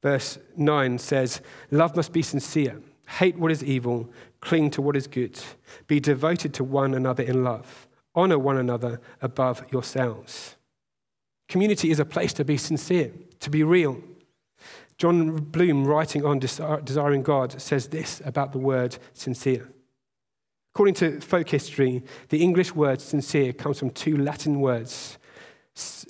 Verse 0.01 0.37
9 0.55 0.97
says, 0.97 1.41
Love 1.71 1.95
must 1.95 2.13
be 2.13 2.21
sincere, 2.21 2.81
hate 3.07 3.37
what 3.37 3.51
is 3.51 3.63
evil, 3.63 4.09
cling 4.41 4.69
to 4.71 4.81
what 4.81 4.95
is 4.95 5.07
good, 5.07 5.39
be 5.87 5.99
devoted 5.99 6.53
to 6.55 6.63
one 6.63 6.93
another 6.93 7.23
in 7.23 7.43
love, 7.43 7.87
honor 8.13 8.39
one 8.39 8.57
another 8.57 9.01
above 9.21 9.63
yourselves. 9.71 10.55
Community 11.47 11.91
is 11.91 11.99
a 11.99 12.05
place 12.05 12.33
to 12.33 12.45
be 12.45 12.57
sincere, 12.57 13.11
to 13.39 13.49
be 13.49 13.63
real. 13.63 14.01
Jon 14.97 15.35
Bloom, 15.35 15.85
writing 15.85 16.25
on 16.25 16.39
Desiring 16.39 17.21
God, 17.21 17.59
says 17.61 17.87
this 17.87 18.21
about 18.23 18.53
the 18.53 18.59
word 18.59 18.97
sincere. 19.13 19.69
According 20.73 20.95
to 20.95 21.19
folk 21.21 21.49
history, 21.49 22.03
the 22.29 22.41
English 22.41 22.73
word 22.73 23.01
sincere 23.01 23.51
comes 23.51 23.79
from 23.79 23.89
two 23.89 24.17
Latin 24.17 24.61
words, 24.61 25.17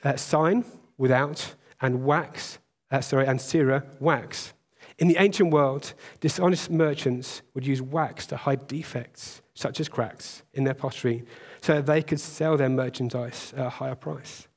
uh, 0.04 0.16
sine, 0.16 0.66
without, 0.98 1.56
and 1.82 2.04
wax, 2.04 2.60
uh, 2.92 3.02
sorry, 3.02 3.26
and 3.26 3.42
cera, 3.42 3.84
wax. 4.00 4.54
In 4.98 5.08
the 5.08 5.18
ancient 5.18 5.52
world, 5.52 5.94
dishonest 6.20 6.70
merchants 6.70 7.42
would 7.54 7.66
use 7.66 7.82
wax 7.82 8.28
to 8.28 8.38
hide 8.38 8.68
defects, 8.68 9.42
such 9.56 9.80
as 9.80 9.90
cracks, 9.90 10.44
in 10.54 10.64
their 10.64 10.74
pottery, 10.74 11.26
so 11.62 11.76
that 11.76 11.86
they 11.88 12.02
could 12.02 12.20
sell 12.20 12.56
their 12.56 12.70
merchandise 12.70 13.52
at 13.58 13.66
a 13.66 13.70
higher 13.70 13.96
price. 13.96 14.48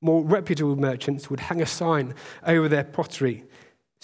More 0.00 0.24
reputable 0.24 0.76
merchants 0.76 1.28
would 1.28 1.40
hang 1.40 1.60
a 1.60 1.66
sign 1.66 2.14
over 2.46 2.68
their 2.68 2.84
pottery 2.84 3.44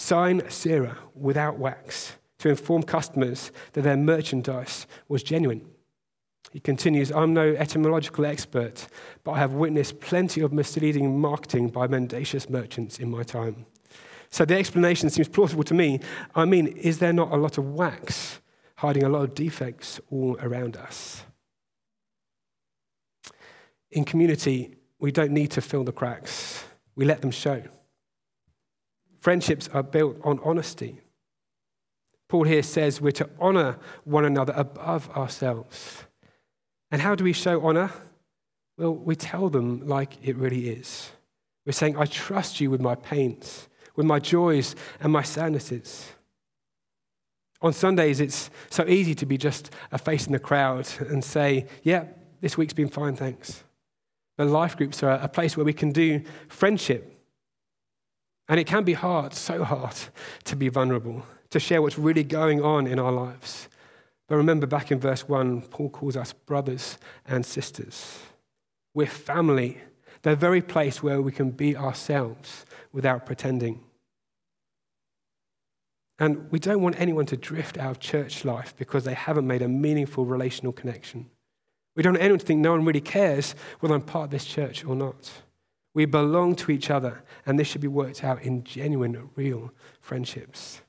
Sine 0.00 0.48
Cera 0.48 0.96
without 1.16 1.58
wax 1.58 2.16
to 2.38 2.48
inform 2.48 2.84
customers 2.84 3.50
that 3.72 3.82
their 3.82 3.96
merchandise 3.96 4.86
was 5.08 5.24
genuine. 5.24 5.66
He 6.52 6.60
continues, 6.60 7.10
I'm 7.10 7.34
no 7.34 7.54
etymological 7.54 8.24
expert, 8.24 8.86
but 9.24 9.32
I 9.32 9.38
have 9.38 9.54
witnessed 9.54 9.98
plenty 9.98 10.40
of 10.40 10.52
misleading 10.52 11.20
marketing 11.20 11.68
by 11.70 11.88
mendacious 11.88 12.48
merchants 12.48 13.00
in 13.00 13.10
my 13.10 13.24
time. 13.24 13.66
So 14.30 14.44
the 14.44 14.56
explanation 14.56 15.10
seems 15.10 15.26
plausible 15.26 15.64
to 15.64 15.74
me. 15.74 15.98
I 16.32 16.44
mean, 16.44 16.68
is 16.68 17.00
there 17.00 17.12
not 17.12 17.32
a 17.32 17.36
lot 17.36 17.58
of 17.58 17.74
wax 17.74 18.40
hiding 18.76 19.02
a 19.02 19.08
lot 19.08 19.22
of 19.24 19.34
defects 19.34 20.00
all 20.12 20.38
around 20.40 20.76
us? 20.76 21.24
In 23.90 24.04
community, 24.04 24.76
we 25.00 25.10
don't 25.10 25.32
need 25.32 25.50
to 25.50 25.60
fill 25.60 25.82
the 25.82 25.92
cracks, 25.92 26.64
we 26.94 27.04
let 27.04 27.20
them 27.20 27.32
show. 27.32 27.64
Friendships 29.20 29.68
are 29.72 29.82
built 29.82 30.16
on 30.22 30.40
honesty. 30.44 31.00
Paul 32.28 32.44
here 32.44 32.62
says 32.62 33.00
we're 33.00 33.12
to 33.12 33.28
honor 33.40 33.78
one 34.04 34.24
another 34.24 34.52
above 34.54 35.08
ourselves. 35.10 36.04
And 36.90 37.02
how 37.02 37.14
do 37.14 37.24
we 37.24 37.32
show 37.32 37.66
honor? 37.66 37.90
Well, 38.76 38.94
we 38.94 39.16
tell 39.16 39.48
them 39.48 39.86
like 39.86 40.16
it 40.22 40.36
really 40.36 40.68
is. 40.68 41.10
We're 41.66 41.72
saying, 41.72 41.96
I 41.96 42.04
trust 42.06 42.60
you 42.60 42.70
with 42.70 42.80
my 42.80 42.94
pains, 42.94 43.68
with 43.96 44.06
my 44.06 44.18
joys 44.20 44.76
and 45.00 45.12
my 45.12 45.22
sadnesses. 45.22 46.12
On 47.60 47.72
Sundays, 47.72 48.20
it's 48.20 48.50
so 48.70 48.86
easy 48.86 49.14
to 49.16 49.26
be 49.26 49.36
just 49.36 49.70
a 49.90 49.98
face 49.98 50.26
in 50.26 50.32
the 50.32 50.38
crowd 50.38 50.88
and 51.00 51.24
say, 51.24 51.66
Yeah, 51.82 52.04
this 52.40 52.56
week's 52.56 52.72
been 52.72 52.88
fine, 52.88 53.16
thanks. 53.16 53.64
But 54.36 54.46
life 54.46 54.76
groups 54.76 55.02
are 55.02 55.10
a 55.10 55.28
place 55.28 55.56
where 55.56 55.66
we 55.66 55.72
can 55.72 55.90
do 55.90 56.22
friendship 56.48 57.17
and 58.48 58.58
it 58.58 58.66
can 58.66 58.84
be 58.84 58.94
hard, 58.94 59.34
so 59.34 59.62
hard, 59.62 59.94
to 60.44 60.56
be 60.56 60.68
vulnerable, 60.68 61.24
to 61.50 61.60
share 61.60 61.82
what's 61.82 61.98
really 61.98 62.24
going 62.24 62.62
on 62.62 62.86
in 62.86 62.98
our 62.98 63.12
lives. 63.12 63.68
But 64.26 64.36
remember, 64.36 64.66
back 64.66 64.90
in 64.90 65.00
verse 65.00 65.28
1, 65.28 65.62
Paul 65.62 65.90
calls 65.90 66.16
us 66.16 66.32
brothers 66.32 66.98
and 67.26 67.44
sisters. 67.44 68.18
We're 68.94 69.06
family, 69.06 69.78
the 70.22 70.36
very 70.36 70.62
place 70.62 71.02
where 71.02 71.20
we 71.22 71.32
can 71.32 71.50
be 71.50 71.76
ourselves 71.76 72.66
without 72.92 73.26
pretending. 73.26 73.80
And 76.18 76.50
we 76.50 76.58
don't 76.58 76.82
want 76.82 77.00
anyone 77.00 77.26
to 77.26 77.36
drift 77.36 77.78
out 77.78 77.92
of 77.92 78.00
church 78.00 78.44
life 78.44 78.74
because 78.76 79.04
they 79.04 79.14
haven't 79.14 79.46
made 79.46 79.62
a 79.62 79.68
meaningful 79.68 80.24
relational 80.24 80.72
connection. 80.72 81.30
We 81.94 82.02
don't 82.02 82.14
want 82.14 82.22
anyone 82.22 82.40
to 82.40 82.46
think 82.46 82.60
no 82.60 82.72
one 82.72 82.84
really 82.84 83.00
cares 83.00 83.54
whether 83.80 83.94
I'm 83.94 84.02
part 84.02 84.24
of 84.24 84.30
this 84.30 84.44
church 84.44 84.84
or 84.84 84.96
not. 84.96 85.30
We 85.94 86.04
belong 86.04 86.54
to 86.56 86.70
each 86.70 86.90
other, 86.90 87.22
and 87.46 87.58
this 87.58 87.68
should 87.68 87.80
be 87.80 87.88
worked 87.88 88.22
out 88.22 88.42
in 88.42 88.64
genuine, 88.64 89.30
real 89.34 89.72
friendships. 90.00 90.82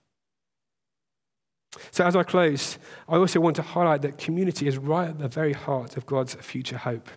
So, 1.91 2.03
as 2.05 2.15
I 2.15 2.23
close, 2.23 2.77
I 3.07 3.15
also 3.15 3.39
want 3.39 3.55
to 3.57 3.61
highlight 3.61 4.01
that 4.01 4.17
community 4.17 4.67
is 4.67 4.77
right 4.77 5.09
at 5.09 5.19
the 5.19 5.27
very 5.27 5.53
heart 5.53 5.97
of 5.97 6.05
God's 6.05 6.33
future 6.35 6.77
hope. 6.77 7.09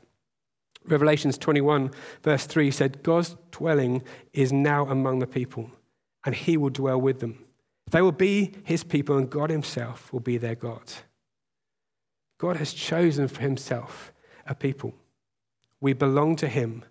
Revelations 0.84 1.38
21, 1.38 1.90
verse 2.22 2.46
3 2.46 2.70
said, 2.70 3.02
God's 3.02 3.36
dwelling 3.50 4.02
is 4.32 4.52
now 4.52 4.86
among 4.86 5.20
the 5.20 5.26
people, 5.26 5.70
and 6.24 6.34
he 6.34 6.56
will 6.56 6.70
dwell 6.70 7.00
with 7.00 7.20
them. 7.20 7.44
They 7.90 8.02
will 8.02 8.12
be 8.12 8.52
his 8.64 8.84
people, 8.84 9.16
and 9.16 9.30
God 9.30 9.50
himself 9.50 10.12
will 10.12 10.20
be 10.20 10.38
their 10.38 10.54
God. 10.54 10.92
God 12.38 12.56
has 12.56 12.72
chosen 12.72 13.28
for 13.28 13.40
himself 13.40 14.12
a 14.46 14.54
people. 14.54 14.94
We 15.80 15.92
belong 15.92 16.36
to 16.36 16.48
him, 16.48 16.84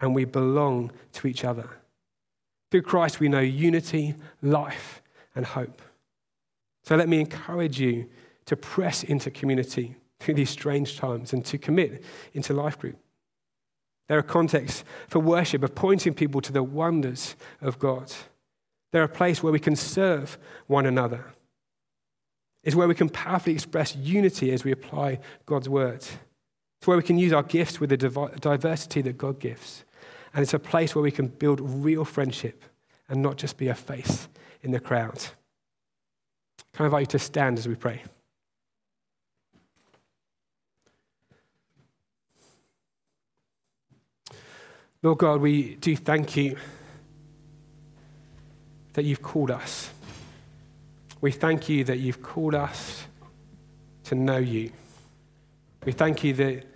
and 0.00 0.14
we 0.14 0.24
belong 0.24 0.90
to 1.12 1.26
each 1.26 1.44
other. 1.44 1.68
Through 2.70 2.82
Christ, 2.82 3.20
we 3.20 3.28
know 3.28 3.40
unity, 3.40 4.14
life, 4.42 5.02
and 5.34 5.46
hope. 5.46 5.80
So 6.82 6.96
let 6.96 7.08
me 7.08 7.20
encourage 7.20 7.80
you 7.80 8.08
to 8.46 8.56
press 8.56 9.04
into 9.04 9.30
community 9.30 9.96
through 10.20 10.34
these 10.34 10.50
strange 10.50 10.98
times 10.98 11.32
and 11.32 11.44
to 11.46 11.58
commit 11.58 12.04
into 12.32 12.52
life 12.52 12.78
group. 12.78 12.98
There 14.08 14.18
are 14.18 14.22
contexts 14.22 14.84
for 15.08 15.18
worship 15.18 15.62
of 15.62 15.74
pointing 15.74 16.14
people 16.14 16.40
to 16.42 16.52
the 16.52 16.62
wonders 16.62 17.36
of 17.60 17.78
God. 17.78 18.12
They're 18.92 19.02
a 19.02 19.08
place 19.08 19.42
where 19.42 19.52
we 19.52 19.60
can 19.60 19.76
serve 19.76 20.38
one 20.66 20.86
another. 20.86 21.32
It's 22.62 22.76
where 22.76 22.88
we 22.88 22.94
can 22.94 23.08
powerfully 23.08 23.54
express 23.54 23.96
unity 23.96 24.52
as 24.52 24.64
we 24.64 24.72
apply 24.72 25.20
God's 25.46 25.68
word. 25.68 26.04
It's 26.84 26.86
where 26.86 26.98
we 26.98 27.02
can 27.02 27.16
use 27.16 27.32
our 27.32 27.42
gifts 27.42 27.80
with 27.80 27.88
the 27.88 27.96
diversity 27.96 29.00
that 29.00 29.16
God 29.16 29.40
gives. 29.40 29.84
And 30.34 30.42
it's 30.42 30.52
a 30.52 30.58
place 30.58 30.94
where 30.94 31.00
we 31.00 31.10
can 31.10 31.28
build 31.28 31.58
real 31.62 32.04
friendship 32.04 32.62
and 33.08 33.22
not 33.22 33.38
just 33.38 33.56
be 33.56 33.68
a 33.68 33.74
face 33.74 34.28
in 34.62 34.70
the 34.70 34.80
crowd. 34.80 35.18
Can 36.74 36.82
I 36.82 36.84
invite 36.84 37.00
you 37.00 37.06
to 37.06 37.18
stand 37.18 37.56
as 37.56 37.66
we 37.66 37.74
pray? 37.74 38.02
Lord 45.02 45.16
God, 45.16 45.40
we 45.40 45.76
do 45.76 45.96
thank 45.96 46.36
you 46.36 46.58
that 48.92 49.06
you've 49.06 49.22
called 49.22 49.50
us. 49.50 49.88
We 51.22 51.32
thank 51.32 51.66
you 51.70 51.84
that 51.84 52.00
you've 52.00 52.20
called 52.20 52.54
us 52.54 53.06
to 54.02 54.14
know 54.14 54.36
you. 54.36 54.70
We 55.86 55.92
thank 55.92 56.22
you 56.22 56.34
that 56.34 56.73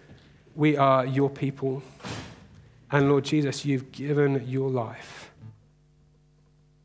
we 0.59 0.77
are 0.77 1.07
your 1.07 1.31
people. 1.31 1.81
And 2.91 3.09
Lord 3.09 3.25
Jesus, 3.25 3.65
you've 3.65 3.93
given 3.93 4.45
your 4.49 4.69
life 4.69 5.31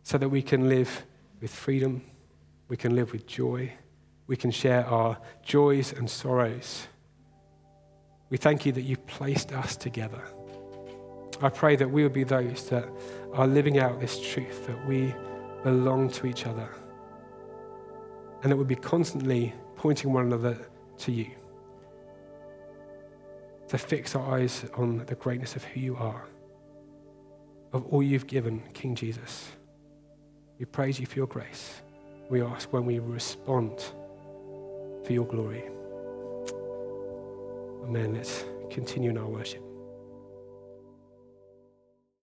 so 0.03 0.19
that 0.19 0.29
we 0.29 0.43
can 0.43 0.69
live 0.69 1.03
with 1.41 1.49
freedom, 1.49 2.03
we 2.67 2.77
can 2.77 2.95
live 2.95 3.11
with 3.11 3.25
joy, 3.25 3.73
we 4.27 4.37
can 4.37 4.51
share 4.51 4.85
our 4.85 5.17
joys 5.41 5.91
and 5.91 6.07
sorrows. 6.07 6.85
We 8.29 8.37
thank 8.37 8.63
you 8.63 8.71
that 8.73 8.83
you've 8.83 9.07
placed 9.07 9.51
us 9.51 9.75
together. 9.75 10.21
I 11.41 11.49
pray 11.49 11.75
that 11.75 11.89
we 11.89 12.03
will 12.03 12.09
be 12.09 12.23
those 12.23 12.69
that 12.69 12.87
are 13.33 13.47
living 13.47 13.79
out 13.79 13.99
this 13.99 14.21
truth 14.21 14.67
that 14.67 14.87
we 14.87 15.15
belong 15.63 16.11
to 16.11 16.27
each 16.27 16.45
other 16.45 16.69
and 18.43 18.51
that 18.51 18.55
we'll 18.55 18.65
be 18.65 18.75
constantly 18.75 19.51
pointing 19.77 20.13
one 20.13 20.27
another 20.27 20.59
to 20.99 21.11
you. 21.11 21.31
To 23.73 23.79
fix 23.79 24.15
our 24.15 24.35
eyes 24.35 24.65
on 24.75 25.03
the 25.07 25.15
greatness 25.15 25.55
of 25.55 25.63
who 25.63 25.79
you 25.79 25.95
are, 25.95 26.27
of 27.71 27.87
all 27.87 28.03
you've 28.03 28.27
given, 28.27 28.61
King 28.75 28.93
Jesus. 28.93 29.49
We 30.59 30.65
praise 30.65 30.99
you 30.99 31.07
for 31.07 31.15
your 31.15 31.25
grace. 31.25 31.81
We 32.29 32.43
ask 32.43 32.71
when 32.71 32.85
we 32.85 32.99
respond 32.99 33.83
for 35.03 35.11
your 35.11 35.25
glory. 35.25 35.63
Amen. 37.85 38.13
Let's 38.13 38.45
continue 38.69 39.09
in 39.09 39.17
our 39.17 39.25
worship. 39.25 39.72